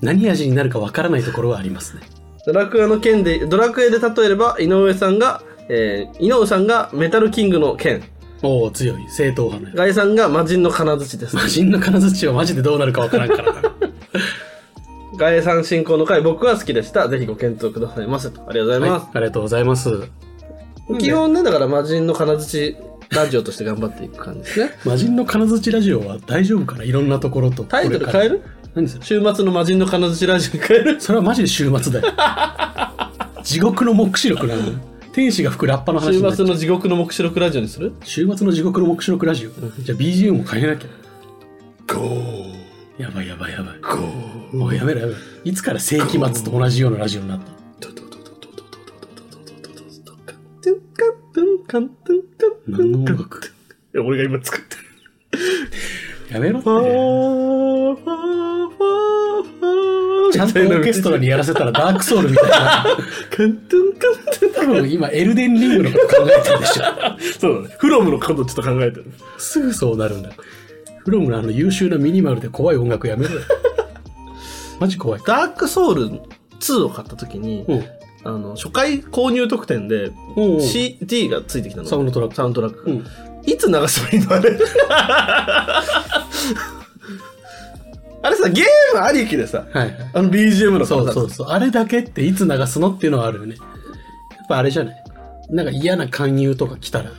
[0.02, 2.02] 何味になるかわからないところはありますね。
[2.48, 8.04] ドラクエの剣で、ドラクエで例えれば、井上さんが、えー、井上さんがメタルキングの剣。
[8.46, 9.10] おお強い。
[9.10, 11.36] 正統派のやガイさんが魔人の金槌ですつ。。
[11.36, 13.62] 魔人の金槌はマジでどうなるかわからんからな。
[15.18, 17.08] ガイさん進行の回、僕は好きでした。
[17.08, 18.42] ぜひご検討くださいませと。
[18.48, 19.04] ありがとうございます。
[19.04, 19.90] はい、ありがとうございます。
[21.00, 22.76] 基本ね、だから魔人の金槌
[23.10, 24.72] ラジオとして頑張っていく感じですね。
[24.86, 26.84] 魔人の金槌ラジオは大丈夫かな？
[26.84, 27.64] いろんなところと。
[27.64, 28.42] タイトル変える？
[28.76, 29.06] 何それ？
[29.06, 31.02] 週末の魔人の金槌ラジオに変える？
[31.02, 32.14] それはマジで週末だよ。
[33.44, 34.64] 地獄の目視録なの。
[35.16, 37.96] 天使が吹くラッパの話なっちゃう末の地獄の目視録ラジオにする？
[38.04, 39.50] 週末の地獄の目視録ラジオ。
[39.50, 40.90] じゃあ BGM も変えなきゃ。
[41.88, 43.02] ゴー。
[43.02, 43.80] やばいやばいやばい。
[43.80, 44.58] ゴー。
[44.58, 45.18] もうやめろやめろ。
[45.46, 47.56] いつから世紀末と同じようなラジオになった？
[52.68, 53.40] 何の音楽
[53.94, 54.82] いや俺が今作ってる。
[56.32, 56.70] やめろって
[60.32, 62.84] ちゃんとオーケストラにやらせたらダークソウルみたいな。
[63.30, 66.84] カントゥンカントゥン多分今エルデンリングのこと考えてるでしょ。
[67.40, 67.76] そうだね。
[67.80, 69.14] フロムのことちょっと考えてる。
[69.38, 70.32] すぐそうなるんだ。
[71.00, 73.42] フロムのあの優秀なミニマルで怖い音楽やめろよ。
[74.80, 75.22] マジ怖い。
[75.26, 76.10] ダークソウル
[76.60, 77.84] 2を買った時に、うん。
[78.24, 80.12] あの、初回購入特典で
[80.60, 81.88] CD がついてきたの。
[81.88, 82.90] サウンドトラックサウンドトラック。
[82.90, 83.06] うん
[83.46, 84.58] いつ流せばいいのあれ。
[88.22, 89.96] あれさ、ゲームありきでさ、はいはい。
[90.14, 91.48] あの BGM のそうさそうそう。
[91.50, 93.56] あれだけっていつ流すのっていうのはあるよね。
[93.56, 94.96] やっぱあれじゃない？
[95.52, 97.12] なんか嫌な勧誘とか来たら、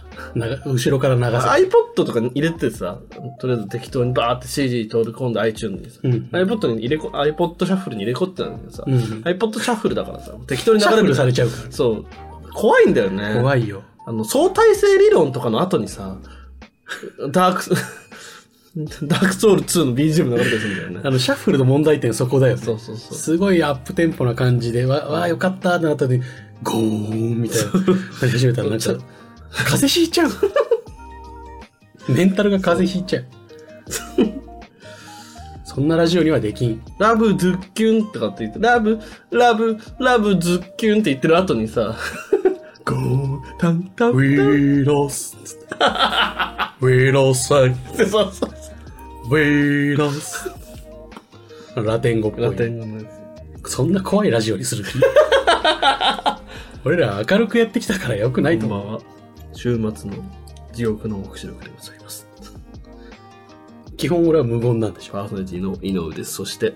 [0.64, 2.98] 後ろから流せ iPod とかに入れてさ、
[3.40, 11.70] とりあえず適当にバーって CD 取り込んで iTunes にさ、うん iPod に入れこ、iPod シャッフルに入れ込ってたんだけどさ、うん iPod シャッフルだからさ、適当にシャッフル流れるされちゃうから。
[11.70, 12.04] そう。
[12.52, 13.34] 怖いんだよね。
[13.36, 13.84] 怖いよ。
[14.06, 16.16] あの、相対性理論とかの後にさ、
[17.32, 17.74] ダーク、
[19.06, 21.00] ダークソウル2の BGM 流れてるんだよね。
[21.02, 22.62] あの、シャッフルの問題点そこだよね。
[22.62, 23.18] そうそうそう。
[23.18, 26.24] すごいアップテンポな感じで、わ、わあ、よかったってなった時に、
[26.62, 28.84] ゴーンみたいな、なり始めたらなんか、
[29.50, 30.30] 風邪ひいちゃう。
[32.08, 33.24] メンタルが風邪ひいちゃう。
[35.64, 36.80] そんなラジオにはできん。
[37.00, 39.00] ラブズッキュンとかって言って、ラブ、
[39.32, 41.96] ラブ、ラブズッキュンって言ってる後にさ、
[42.86, 44.16] ゴー、タンタンタン。
[44.16, 45.36] We lost.
[46.80, 47.48] We lost.
[47.96, 49.34] そうそうそう。
[49.34, 50.52] We lost.
[51.74, 52.44] ラテン語っぽい。
[52.44, 53.10] ラテン語のや
[53.64, 53.72] つ。
[53.72, 55.00] そんな怖いラジオにする気
[56.84, 58.80] 俺ら明るくやってきたからよくないと思う。
[58.80, 59.02] こんばんは。
[59.52, 60.16] 週末の
[60.72, 62.28] 地獄の目視録でございます。
[63.96, 65.14] 基本俺は無言なんでしょ。
[65.14, 66.34] パーソナリティの井上です。
[66.34, 66.72] そして、よ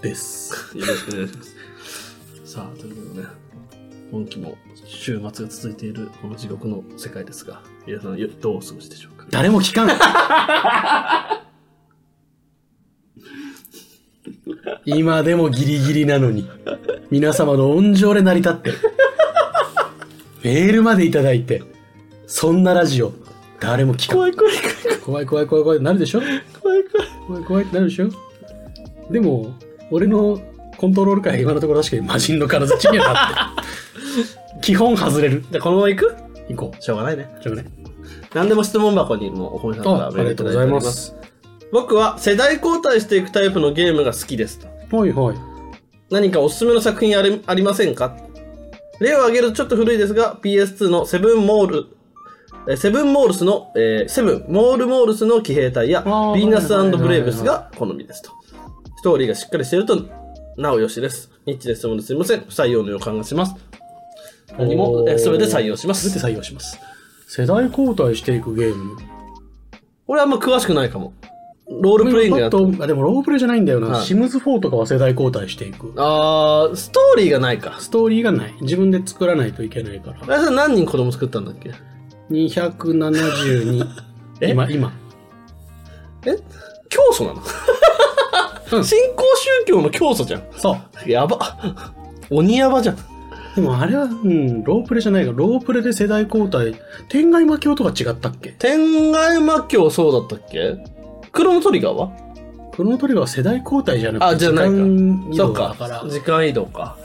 [0.00, 0.72] です。
[0.74, 1.54] ろしくお願いします。
[2.46, 3.47] さあ、ということでね、
[4.10, 9.26] 今期も週末が続いているこの地獄の世界ですが、皆さんよどうお過ごしでしょうか？
[9.30, 9.88] 誰も聞かん。
[14.84, 16.48] 今でもギリギリなのに、
[17.10, 18.78] 皆様の温情で成り立ってる。
[20.42, 21.62] メールまでいただいて、
[22.26, 23.12] そんなラジオ、
[23.60, 24.16] 誰も聞かん。
[24.16, 24.54] 怖い怖い
[25.04, 26.20] 怖い怖い怖い怖いなるでしょ？
[26.20, 26.32] 怖
[26.76, 27.08] い怖い。
[27.26, 28.08] 怖い怖いってなるでしょ？
[29.10, 29.54] でも、
[29.90, 30.40] 俺の
[30.76, 33.57] コントロール界は今のところ確かに魔人の金槌にはなってる。
[34.68, 35.42] 基本外れる。
[35.50, 36.14] じゃあこのまま行く？
[36.50, 37.34] 行こしょうがないね。
[37.40, 37.42] う。
[37.42, 37.72] しょうがない。
[38.34, 41.16] 何でも質問箱にもお米さんからあ、ありがとうございます。
[41.72, 44.68] 僕は世代交代していくタイプのゲームが好きですと。
[44.94, 45.36] はいはい。
[46.10, 48.14] 何かおすすめの作品ありありませんか？
[49.00, 51.86] 例を挙げるとちょっと古いですが、PS2 のセブンモール、
[52.68, 58.32] えセブンモールスの、えーセブン、モールモールスの騎兵隊や、あーヴィーナスはいはいはいはいブレイブスが好みですと。
[58.98, 60.04] ストーリーがしっかりしていると、
[60.58, 61.30] なおよしです。
[61.46, 62.40] ニッチで質問ですみません。
[62.40, 63.54] 不採用の予感がします。
[64.56, 66.20] 何も、えすべて採用しますすべ。
[66.20, 66.78] て採用します。
[67.26, 68.96] 世代交代していくゲーム。
[70.06, 71.12] 俺あんま詳しくないかも。
[71.70, 73.88] ロールプレイングやっあでもロープレイじゃないんだよな。
[73.88, 75.92] はいシムズ4とかは世代交代していく。
[75.96, 77.76] あー、ストーリーがないか。
[77.78, 78.54] ストーリーがない。
[78.62, 80.20] 自分で作らないといけないから。
[80.22, 81.72] あれさ何人子供作ったんだっけ
[82.30, 83.86] ？272。
[84.40, 84.50] え？
[84.50, 84.92] 今、今。
[86.24, 86.36] え？
[86.88, 87.42] 教祖なの、
[88.72, 90.42] うん 新興宗教の教祖じゃん。
[90.56, 91.10] そう。
[91.10, 91.38] やば。
[92.30, 92.98] 鬼ヤバじゃん。
[93.54, 96.74] でもあれは、うん、ロープレじゃないが、ロープレで世代交代。
[97.08, 98.52] 天外魔境とか違ったっけ？
[98.52, 100.76] 天外魔教そうだったっけ？
[101.32, 102.12] クロノトリガーは？
[102.72, 104.74] クロノトリガーは世代交代じゃなくて、あじゃないか
[105.36, 106.04] そうか。
[106.08, 106.96] 時間移動か。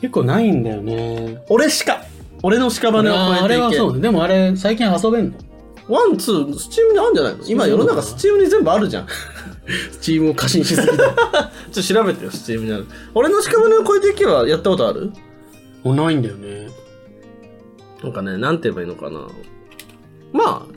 [0.00, 1.42] 結構ないんだよね。
[1.48, 2.02] 俺しか。
[2.42, 3.56] 俺の屍をああ超えていけ。
[3.56, 4.00] れはそうね。
[4.00, 5.38] でもあれ、最近遊べんの？
[5.88, 7.44] one、two、Steam にあるんじゃないの？
[7.46, 9.06] 今世の中 Steam に全部あるじゃん。
[9.92, 10.94] Steam を過信しすぎだ。
[10.98, 11.16] ちょっ
[11.72, 12.86] と調べてよ、 Steam にある。
[13.14, 15.12] 俺の屍を超えていけはやったことある？
[15.84, 16.68] もうないんだよね。
[18.02, 19.28] なんかね、なんて言えばいいのかな。
[20.32, 20.74] まあ、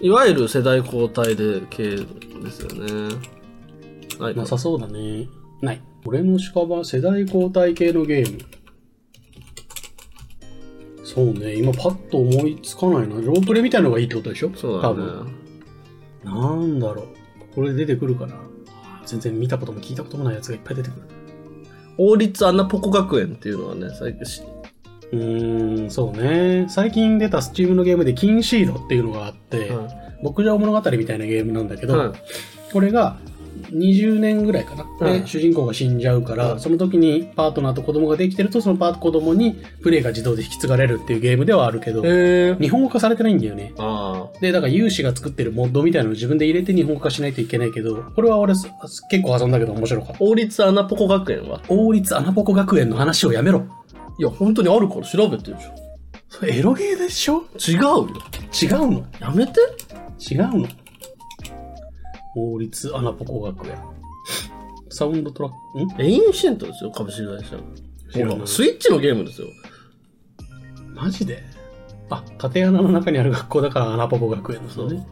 [0.00, 3.14] いわゆる世代交代で系ですよね。
[4.18, 4.36] はい。
[4.36, 5.28] なさそうだね。
[5.60, 5.82] ない。
[6.06, 8.38] 俺の屍、世代交代系のゲーム。
[11.04, 13.16] そうね、今パッと思いつかないな。
[13.16, 14.52] ロープレみたいなのがいいってことでしょ？
[14.54, 14.94] そうだね。
[14.94, 15.34] 多分。
[16.24, 17.06] なんだろう。
[17.54, 18.36] これ出てくるかな
[19.04, 21.02] 全然見たことも聞いたこともないやつがいっぱい出てくる。
[21.98, 24.42] 王立アナポコ学園っていうのはね、最近し、
[25.12, 26.66] うーん、そうね。
[26.68, 29.70] 最近出たスチームのゲームでキンシードっていうのがあって、
[30.22, 32.12] 牧場物語みたいなゲームなんだけど、はい
[32.72, 33.16] これが
[33.72, 34.84] 20年ぐらいかな。
[35.06, 42.02] で、うん主人公が死んじゃうから、うんその時にパートナーと子供ができてると、そのパート子供にプレイが自動で引き継がれるっていうゲームではあるけど。
[42.02, 43.72] 日本語化されてないんだよね。
[43.78, 48.68] あで、だから有志が作ってるモッドみたいなのを自分で入れて日本語化しないといけないけど、これは俺す
[49.10, 50.16] 結構遊んだけど面白かった。
[50.20, 51.62] 王立アナポコ学園は？
[51.68, 52.90] 王立アナポコ学園？
[52.90, 53.66] の話をやめろ。
[54.18, 55.62] いや、本当にあるから調べてるで
[56.28, 57.72] それエロゲーでしょしょ？
[57.72, 58.08] 違うよ。
[58.62, 59.52] 違うのやめて。
[60.30, 60.68] 違うの
[62.36, 63.78] 王立アナポコ学園。
[64.88, 65.52] サウンドトラッ
[65.96, 66.04] ク、ん？
[66.04, 67.56] エインシェントですよ、株式会社。
[68.12, 69.46] 知らスイッチのゲームですよ。
[70.94, 71.42] マジで？
[72.10, 75.06] あ、縦穴の中にある学校だからアナポコ学園のね。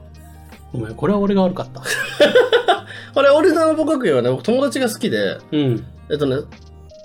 [0.72, 1.82] ごめん、これは俺が悪かった。
[3.14, 5.86] これ、オリジナルポコ学園はね、僕友達が好きで、うん。
[6.10, 6.36] えっとね、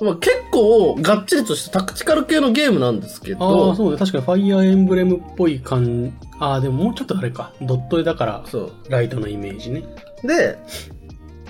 [0.02, 3.98] まあ、結構がっちりとしたタクティカル系のゲームなんですけあどあ、、そうね。
[3.98, 7.52] 確かにファイアーエンブレムっぽい感ああ、でももうちょっとあれか。
[7.62, 8.72] ドット絵だから、そう。
[8.90, 9.84] ライトなイメージね。
[10.24, 10.58] で、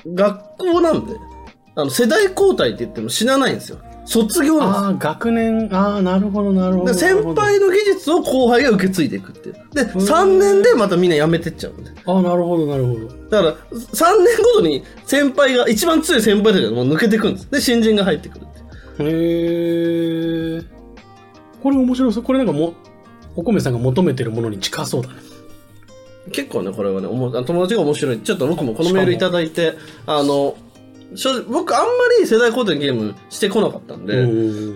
[0.08, 1.14] 学校なんで、
[1.76, 3.78] あの、世代交代って言っても死なないんですよ。
[4.06, 6.92] 卒業なんですよああ、学年、ああ、なるほど、なるほど。
[6.92, 9.56] で先輩の技術を後輩が受け継いでいくっていう。
[9.74, 11.92] で、3年でまたみんな辞めてっちゃうんで。
[12.06, 13.08] ああ、なるほど、なるほど。
[13.08, 17.50] だから、3年ごとに先輩が、一番強い先輩たちがもう抜けてくんです。
[17.50, 18.54] で、新人が入ってくるって。
[19.00, 20.62] へえ。
[21.62, 22.24] これ面白そう。
[22.24, 22.74] これなんかも、
[23.36, 25.16] お米さんが求めてるものに近そうだね。
[26.32, 28.20] 結構ね、これはね、おもあ友達が面白い。
[28.20, 29.74] ちょっと僕もこのメールいただいて、
[30.06, 30.56] あの、
[31.48, 34.26] 僕あんまり世代交代のゲームしてこなかったんで、う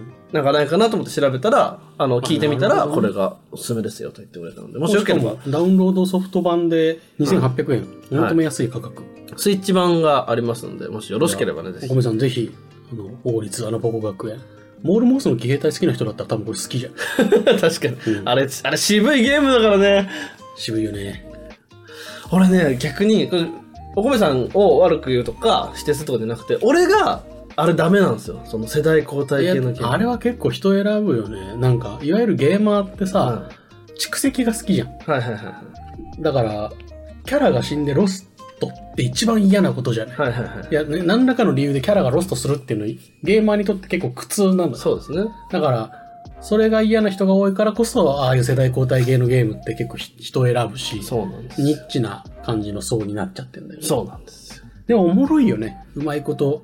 [0.01, 0.13] ん。
[0.31, 7.87] なんかないかなと思って調べたら、あの、聞いてみたら、これがおすすめですよと言ってくれたので、もしよければダウンロードソフト版で2800円。
[8.11, 9.03] お求めやすい価格。
[9.37, 12.01] スイッチ版がありますので、もしよろしければね、ぜひお米。
[12.01, 12.51] さんぜひ、
[12.91, 14.39] あの、王立穴ポコ学園。
[14.83, 16.93] モールモースの騎兵隊好きな人だったら多分これ好きじゃん。
[17.59, 18.21] 確かに。
[18.25, 20.09] あれ、あれ渋いゲームだからね。
[20.55, 21.25] 渋いよね。
[22.31, 23.29] 俺ね、逆に、
[23.95, 27.23] お米さんを悪く言うとか、指定するとかじゃなくて、俺が、
[27.55, 28.39] あれダメなんですよ。
[28.45, 29.89] その世代交代いや系のゲーム。
[29.89, 31.55] あれは結構人選ぶよね。
[31.57, 33.49] なんか、いわゆるゲーマーってさ、
[33.97, 34.89] 蓄積が好きじゃん。
[34.89, 35.63] はいはいはいは
[36.19, 36.21] い。
[36.21, 36.71] だから、
[37.25, 38.26] キャラが死んでロス
[38.59, 40.17] トって一番嫌なことじゃない？
[40.17, 40.73] はいはいはいい。
[40.73, 42.85] や、ね、何らかの理由でキャラがロストするっていうの
[43.23, 45.25] ゲーマーにとって結構苦痛なんだよそうですね。
[45.51, 45.91] だから、
[46.41, 51.61] それが嫌な人が多いからこそ、ああいう世代交代ゲーのゲームって結構ひ人を選ぶし、そうなんです。
[51.61, 53.85] ニッチな感じの層になっちゃってんだよね。
[53.87, 54.63] そうなんですよ。
[54.87, 55.83] でもおもろいよね。
[55.95, 56.63] うまいこと。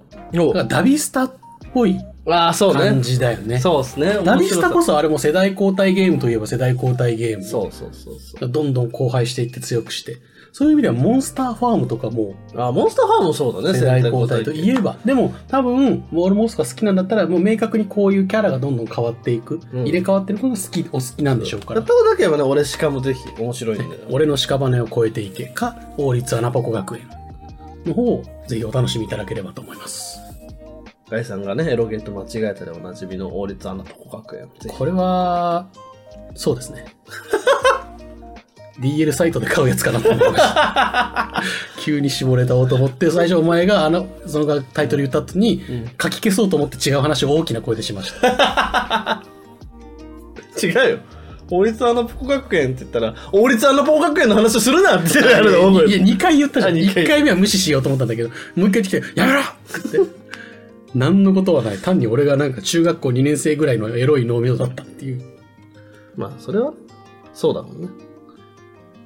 [0.68, 1.34] ダビスタっ
[1.74, 3.04] ぽいああ、そう感ね。
[3.04, 3.60] じだよね。
[3.60, 4.20] そうですね。
[4.24, 4.94] ダビスタこそ。
[4.94, 7.44] そあれも世代交代ゲームといえば世代交代ゲーム。
[7.44, 8.50] そうそうそうそう。
[8.50, 10.18] どんどん荒廃していって強くして。
[10.54, 14.98] そういう意味ではモンスターファームとかもあ、モンスターファームもそうだね、世代交代といえば。
[15.04, 19.60] でも多分、モールモスが好きなんだったらもう明確にこういうキャラがどんどん変わっていく。
[19.74, 21.82] うん入れ替わってることが好き、お好きなんでしょうから。
[21.82, 24.02] たことなければね、俺しかもぜひ面白いんだよ。
[24.12, 27.10] 俺の屍を越えていけか、王立穴ポコ学園
[27.88, 30.20] の方をぜひお楽しみいただければと思います。
[31.10, 34.50] ガイさんがね、エロゲート間違えたでおなじみの王立アナポコ学園。
[34.68, 35.68] これは、
[36.36, 36.86] そうですね。
[38.80, 41.44] DL サイトで買うやつかなと思いました。
[41.80, 45.64] 急に絞れたおうと思って、最初お前があの、そのタイトル言った後に、
[46.02, 49.24] 書き消そうと思って違う話を大きな声でしました。
[50.62, 50.98] 違うよ。
[51.52, 56.74] 王立アナポコ学園って言ったら、王立アナポコ学園の話をするなってやるの、いや、2回言ったじゃん。
[56.74, 60.24] あ二回1回目は無視しようと思ったんだけど、もう1回来て、やめろって。
[60.96, 61.78] 何のことはない。
[61.78, 65.22] 単に俺がなんか中学校2年生ぐらいのエロい脳みそだったっていう。
[66.16, 66.74] まあ、それは、
[67.34, 67.88] そうだもんね。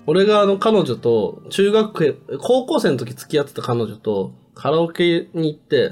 [0.08, 5.92] 俺があの彼女と、中学、高校生の時付き合ってた彼女と、カラオケに行って、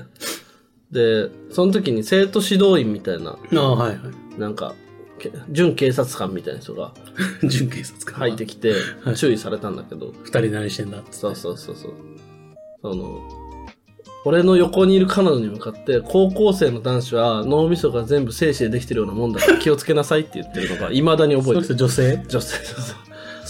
[0.89, 3.95] で、その時に生徒指導員みたいな、ああ、はいは
[4.37, 4.39] い。
[4.39, 4.73] なんか、
[5.19, 6.93] け準警察官みたいな人が
[7.43, 8.15] 準警察官。
[8.15, 8.73] 入ってきて
[9.03, 11.91] はい、注意されたんだけど、二人で何してんだってそうそうそうそう。
[12.81, 13.19] その、
[14.23, 21.63] 俺の横にいる彼女に向かって、高校生の男子は脳みそが全部精子でできてるようなもんだから気をつけなさいって言ってるのが、未だに覚えてる。
[21.65, 22.23] 人女性？
[22.27, 22.65] 女性。
[22.65, 22.95] そ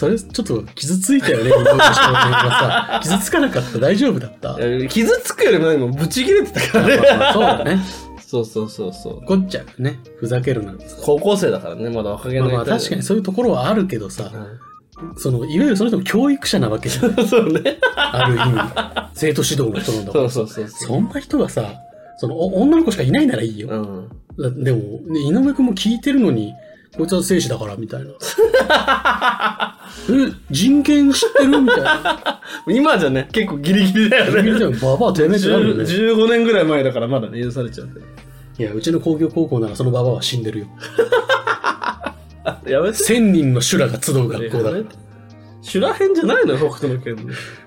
[0.07, 2.99] れちょっと傷ついたよね、 今の人がさ。
[3.01, 4.57] 傷つかなかった大丈夫だった？
[4.89, 6.97] 傷つくよりも何もブチ切れてたからね。
[7.17, 7.79] まあそうだね。
[8.27, 9.17] そうそうそうそう。
[9.23, 9.99] 怒っちゃうよね。
[10.17, 10.97] ふざけるなんてさ。
[11.01, 14.31] 高校生だからね、まだ若気まないあまあ確かにそういうところはあるけどさ、
[15.15, 17.11] うその、いわゆるその人も教育者なわけじゃん。
[17.11, 17.77] ん そうね。
[17.95, 18.59] ある意味。
[19.13, 20.29] 生徒指導の人なんだから。
[20.29, 20.87] そうそうそうそう。
[20.87, 21.73] そんな人がさ、
[22.17, 23.69] その、お女の子しかいないならいいよ。
[23.69, 24.09] うん。
[24.39, 26.53] だでも、ね井上くんも聞いてるのに、
[26.97, 28.09] こいつは生死だから、みたいな。
[30.09, 31.61] え、人権知ってる？
[31.61, 32.41] みたいな。
[32.67, 34.41] 今じゃね、結構ギリギリだよね。
[34.43, 35.83] みんなババアてめえってなるよね。
[35.83, 38.05] 15年ぐらい前だからまだね、許されちゃうけど。
[38.57, 40.67] いや、うちの工業高校ならそのババアは死んでるよ。
[42.65, 42.95] やめて。
[42.97, 44.71] 千人の修羅が集う学校だ。
[45.65, 47.17] 修羅編じゃないのよ、北斗の拳。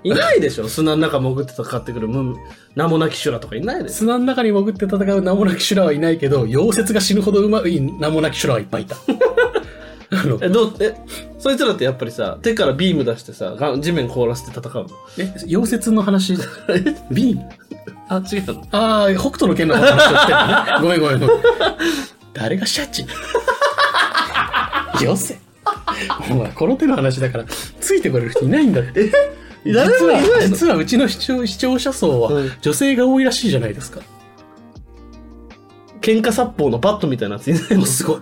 [0.05, 2.37] いないでしょ砂の中潜って戦ってくるむ
[2.77, 8.97] 名もなき修羅とかいないでしょ砂の中に潜って戦う名もなき修羅はいないけど、溶接が死ぬほどうまい名もなき修羅はいっぱいいた。
[10.11, 10.95] あの、え、どう、え、
[11.39, 14.89] そいつらってやっぱりさ、手からビーム出してさ、が地面凍らせて戦うの？
[15.19, 16.35] え、溶接の話、
[17.11, 17.43] ビーム？
[18.09, 18.65] あ、違うの？
[18.71, 20.55] ああ、北斗の剣の話をしてるのね。
[20.81, 21.39] ごめんごめんごめん。
[22.33, 23.05] 誰がシャチ？
[25.05, 25.39] よせ。
[26.31, 27.45] お前、この手の話だから、
[27.81, 29.11] ついてこれる人いないんだって。
[29.65, 29.75] 実
[30.07, 34.01] は、実はうちの視聴視聴者層はうん女性が多いらしいじゃないですか。
[36.01, 37.85] 喧嘩殺法のバットみたいなやついないの？
[37.85, 38.21] すごい。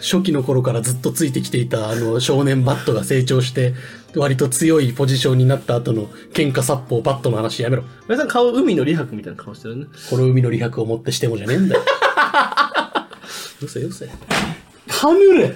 [0.00, 3.74] 初期の頃からずっとついてきていたあの少年バットが成長して、
[4.14, 7.82] 割と強いポジションになった後の喧嘩殺法バットの話やめろ。
[8.04, 9.86] お前さん顔海の李白みたいな顔してるね。
[10.10, 11.82] この海の利白をもってしてもじゃねえんだよ。
[13.62, 14.08] よせよせ。
[14.88, 15.54] カヌレ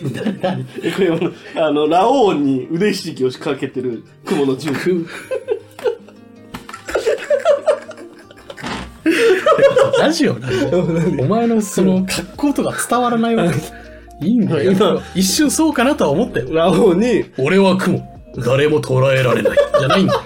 [0.00, 4.72] これあの、ラオウに腕ひしぎをかけてる雲の銃。
[4.72, 5.06] く
[10.00, 10.84] ラジオなんだよ
[11.20, 13.58] お前のその格好とか伝わらないわけ。
[14.26, 14.72] いいんだよ。
[14.72, 16.48] 今一瞬そうかなとは思ったよ。
[16.52, 18.06] ラオウに、俺は雲。
[18.44, 19.58] 誰も捉えられない。
[19.78, 20.20] じゃないんだよ。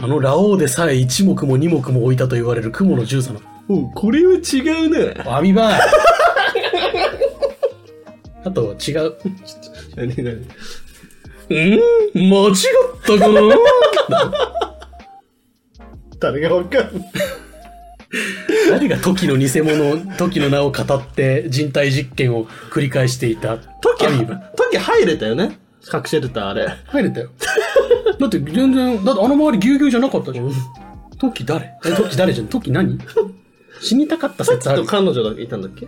[0.00, 3.40] あのラオウでさえ一目も二目も置いたと言われる雲の銃さの。
[3.68, 5.22] うん、これは違うね。
[5.26, 5.78] アミバー
[8.48, 9.16] あと違う。
[9.96, 10.34] 何何？
[10.34, 10.40] ん？
[11.50, 12.54] 間違っ
[13.02, 13.40] たかな？
[16.18, 17.12] 誰がわかんない。
[18.70, 23.58] 誰が時の偽物、時の名を語って人体実験を繰り返していた？
[23.58, 24.36] 時アミーバ。
[24.56, 25.58] 時入れたよね？
[25.86, 26.66] 核シェルターあれ。
[26.86, 27.28] 入れたよ。
[28.18, 30.50] だって全然、だってあの周りぎゅうぎゅうじゃなかったじゃん。
[31.18, 31.74] 時誰？
[31.84, 32.48] え、時誰じゃん？
[32.48, 32.98] 時何？
[33.80, 34.82] 死にたかった説ある？
[34.82, 34.88] と。
[34.88, 35.86] 彼女がいたんだっけ？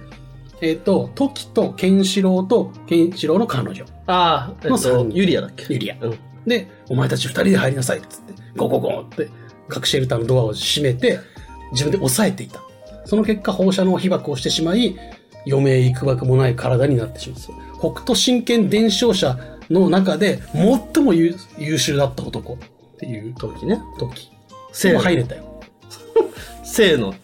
[0.63, 3.85] えっ、と、時とケンシロウとケンシロウの彼女。
[4.07, 5.73] ああ、えっと、の三人ユリアだっけ？
[5.73, 5.97] ユリア。
[6.01, 6.19] うん。
[6.47, 9.29] で、お前たち二人で入りなさいっつって、ゴゴゴって、
[9.69, 11.19] 核シェルターのドアを閉めて、
[11.73, 12.61] 自分で押さえていた。
[13.05, 14.97] その結果、放射能被爆をしてしまい、
[15.47, 17.39] 余命幾ばくもない体になってしまう。
[17.79, 19.39] 北斗神拳伝承者
[19.71, 20.43] の中で、
[20.95, 22.57] 最も優優秀だった男っ
[22.99, 23.81] ていう時ね。
[23.99, 24.31] 時。
[24.73, 25.61] 生でも入れたよ。
[26.63, 27.15] 生の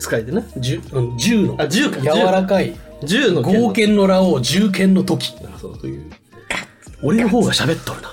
[0.00, 0.44] 使いでね。
[0.56, 1.56] 銃あの銃の。
[1.58, 2.00] あ銃か。
[2.00, 2.74] 柔らかい。
[3.04, 3.60] 銃の剣の。
[3.60, 5.34] 豪剣の羅王銃剣の時。
[5.44, 6.10] あそうという。
[7.02, 8.10] 俺の方が喋っとるな。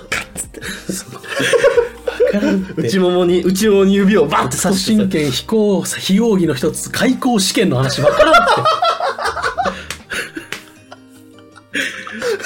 [2.76, 8.87] 内ももに、内ももに指をバンって北刺して斗神拳飛行非容疑の一つ開口試験の話わからんって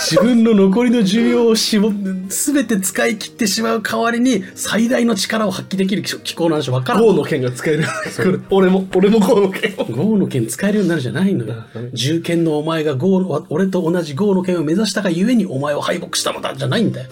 [0.03, 1.93] 自分の残りの重要を絞
[2.29, 7.85] 全て使い切ってしまう代わりに最大の力を発揮できる機構の話わからんゴーの剣が使える。
[8.51, 9.85] 俺も、俺もゴーの剣を。
[9.85, 11.55] ゴーの剣使えるようになるじゃないのよ。
[11.93, 17.09] 銃剣のお前がゴーの、俺と同じゴーの剣を目指したがゆえにお前を敗北したのだじゃないんだよ。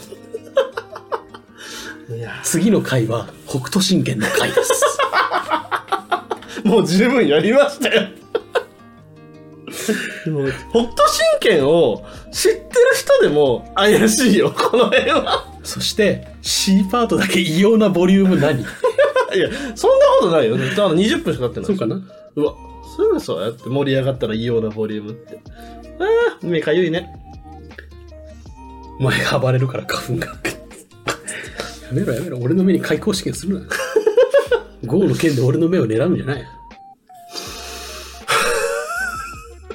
[2.42, 4.82] 次の回は北斗神拳の回です。
[6.64, 8.08] もう十分やりましたよ。
[10.24, 10.96] でも北斗
[11.40, 12.64] 神拳を知ってる
[12.94, 15.46] 人でも怪しいよ、この辺は。
[15.62, 18.60] そして C パートだけ異様なボリューム何？
[19.32, 20.56] いや、そんなことないよ。
[20.58, 21.66] だから20分しか経ってない。
[21.66, 22.00] そうかな？
[22.36, 22.54] うわ、
[22.96, 25.38] すぐそうやって盛り上がったら異様なボリュームって。
[26.00, 27.08] ああ、目かゆいね。
[28.98, 30.26] お前が暴れるから花粉が。
[30.26, 30.32] や
[31.92, 32.38] めろやめろ。
[32.38, 33.66] 俺の目に開口試験するな。
[34.86, 36.44] ゴーの剣で俺の目を狙うんじゃない。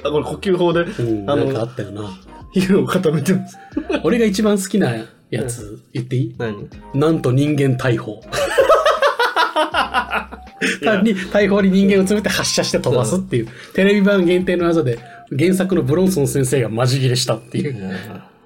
[0.06, 2.10] あ、これ呼吸法で、うん、あなんかあの、ったよな。
[2.52, 3.58] 皮膚を固めてます。
[4.04, 4.94] 俺が一番好きな
[5.30, 6.34] やつ、言っていい？
[6.38, 6.68] 何？
[6.94, 8.22] なんと人間大砲。
[10.82, 14.98] 単に大砲に人間を詰めて発射して飛ばすっていう、テレビ版限定の技で、
[15.36, 17.94] 原作のブロンソン先生がマジ切れしたっていう。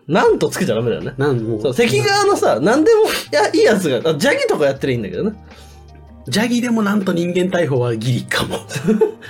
[0.08, 1.14] なんとつけちゃダメだよね。
[1.18, 5.32] なんもそう、関側のさ、なんでも、いや、いいやつが、あジャギとかやってりゃいいんだけどね。
[6.28, 8.58] ジャギでもなんと人間大砲はギリかも。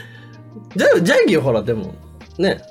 [0.74, 1.94] ジャジャギはほら、でも、
[2.40, 2.62] ね。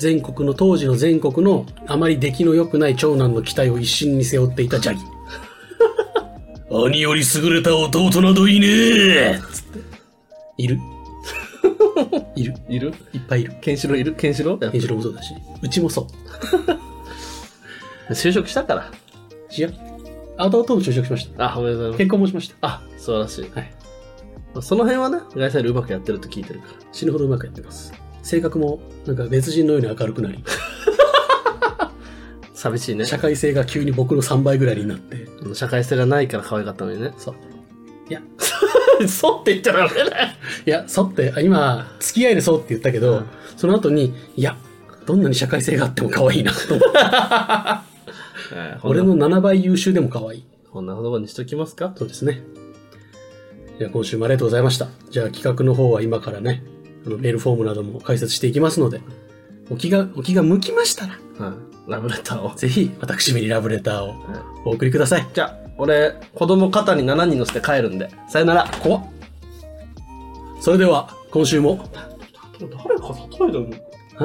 [0.00, 5.00] 全国の、当時の全国のあまり出来の良くない長男の期待を一心に背負っていたジャギ。
[6.70, 9.78] 兄より優れた弟などいねえつって。
[10.58, 10.78] いる
[12.34, 12.94] いるいる？
[13.12, 13.52] いっぱいいる。
[13.60, 14.14] ケンシロウいる？
[14.14, 14.58] ケンシロウ？
[14.58, 16.06] ケンシロウもそうだし、うちもそう。
[18.12, 18.90] 就職したから。
[19.56, 19.68] いや、
[20.38, 21.52] 弟も就職しました。
[21.54, 21.98] あ、おめでとうございます。
[21.98, 22.56] 結婚もしました。
[22.62, 23.50] あ、素晴らしい。
[23.54, 23.72] はい。
[24.60, 26.72] その辺はね、ガイサイルうまくやってると聞いてるから。
[26.92, 27.92] 死ぬほどうまくやってます。
[28.22, 30.44] 性格も、なんか別人のように明るくなり、
[32.54, 33.06] 寂しいね。
[33.06, 37.12] 社会性が急に僕の3倍ぐらいになって、社会性がないから可愛かったのにね。
[37.16, 37.34] そう。
[38.08, 38.20] いや、
[39.08, 40.06] そうって言っちゃダメだよ。
[40.66, 43.26] いや、そうって、あ今、付き合いでそうって言ったけど、うん
[43.56, 44.56] その後に、いや、
[45.06, 46.86] どんなに社会性があっても可愛いなと思って。
[48.82, 50.44] 俺の7倍優秀でも可愛い。
[50.72, 51.92] こんな言葉にしときますか？
[51.96, 52.42] そうですね。
[53.82, 54.86] じゃあ今週もありがとうございました。
[55.10, 56.62] じゃあ企画の方は今からね、
[57.04, 59.00] あのメールフォームなども解説していきますので、
[59.70, 61.54] お気が、お気が向きましたら、は
[61.88, 61.90] い。
[61.90, 62.54] ラブレターを。
[62.54, 64.14] ぜひ私めにラブレターを
[64.64, 65.26] お送りください。
[65.34, 68.08] じゃあ、俺、子供肩に7人乗せて帰るんで。
[68.28, 68.70] さよなら。
[68.80, 69.04] 怖っ。
[70.60, 71.84] それでは、今週も、
[72.60, 72.70] 誰
[73.00, 73.08] か
[73.40, 73.66] 例えたの？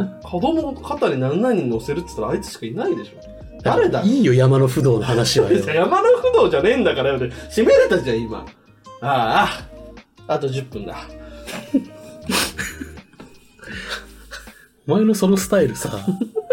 [0.06, 0.22] え？
[0.24, 3.62] 子供を肩に7人乗せるって言ったらあいつしかいないでしょ。
[3.64, 4.04] 誰だ？
[4.04, 5.58] いいよ、山の不動の話はよ。
[5.58, 7.30] 山の不動じゃねえんだからよね。
[7.50, 8.46] 閉めれたじゃん、今。
[9.02, 9.68] あ
[10.28, 10.34] あ。
[10.34, 10.98] あと10分だ。
[14.88, 16.06] お前のそのスタイルさ、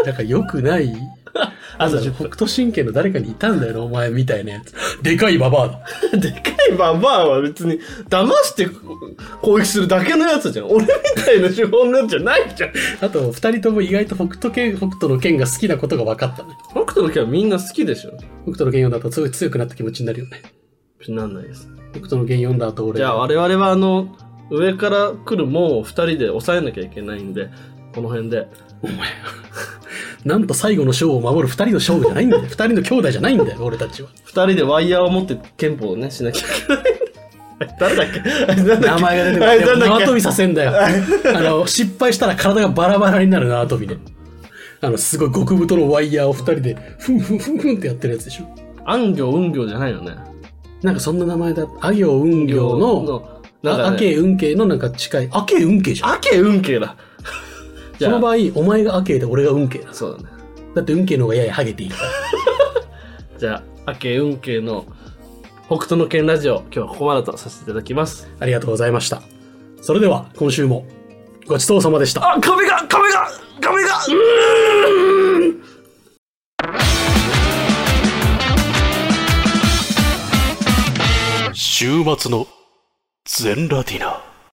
[0.05, 0.93] なんか良くない。
[1.79, 4.75] あと、北斗神拳の誰かにいたんだよな、お前みたいなやつ。
[5.03, 5.81] でかいババアだ。
[6.19, 8.69] でかいババアは別に騙して
[9.41, 10.67] 攻撃するだけのやつじゃん。
[10.67, 10.89] 俺み
[11.23, 12.71] たいな手法のやつじゃないじゃん。
[13.01, 16.51] あと、二人とも意外と北斗剣、北斗の剣が好きなことが分かったね。
[16.71, 18.11] 北斗の剣はみんな好きでしょ。
[18.45, 20.43] 北斗の剣読んだ後、すごい強くなった気持ちになるよね。
[21.09, 21.69] なんないです。
[21.95, 22.99] 北斗の剣読んだ後、俺。
[22.99, 24.09] じゃあ我々はあの、
[24.51, 27.49] 上から来る門を二人で抑えなきゃいけないんで、
[27.95, 28.49] この辺で。
[28.83, 29.09] お前、
[30.25, 32.43] なんと最後の章を守る二人の勝負じゃないんだよ。
[32.43, 34.09] 二人の兄弟じゃないんだよ、俺たちは。
[34.25, 36.85] 二人でワイヤーを持って憲法をね、しなきゃいけない。
[37.79, 38.21] 誰だっけ？
[38.87, 39.61] 名前が出てくなる。
[39.61, 39.89] んだっけ？
[39.89, 40.73] 縄跳びさせんだよ。
[41.35, 43.97] あの、失敗したら体がバラバラになる縄跳びで。
[44.81, 48.45] あの、すごい極太のワイヤーを二人で、ふんふんふんふんってやってるやつでしょ。
[48.85, 50.13] 安行運行じゃないよね。
[50.85, 51.67] なんかそんな名前だ。
[51.81, 55.29] あ行運行の、なんか、あけ運慶のなんか近い。
[55.33, 56.13] あけ運慶じゃん。
[56.13, 56.95] あけ運慶だ。
[57.99, 59.95] その場合、お前があけで俺が運慶だ。
[59.95, 60.25] そうだね。
[60.75, 62.11] だって運慶の方がややハゲていいから。
[63.41, 64.85] じゃあ、あけ運慶の
[65.69, 68.31] 北斗の剣ラジオ、今日はここまでとさせていただきます。
[68.39, 69.23] ありがとうございました。
[69.81, 70.85] それでは、今週も
[71.47, 72.35] ごちそうさまでした。
[72.35, 73.27] あ、壁が壁が
[73.63, 75.14] 壁が
[81.77, 82.47] 週末の
[83.25, 84.23] 全ラティナ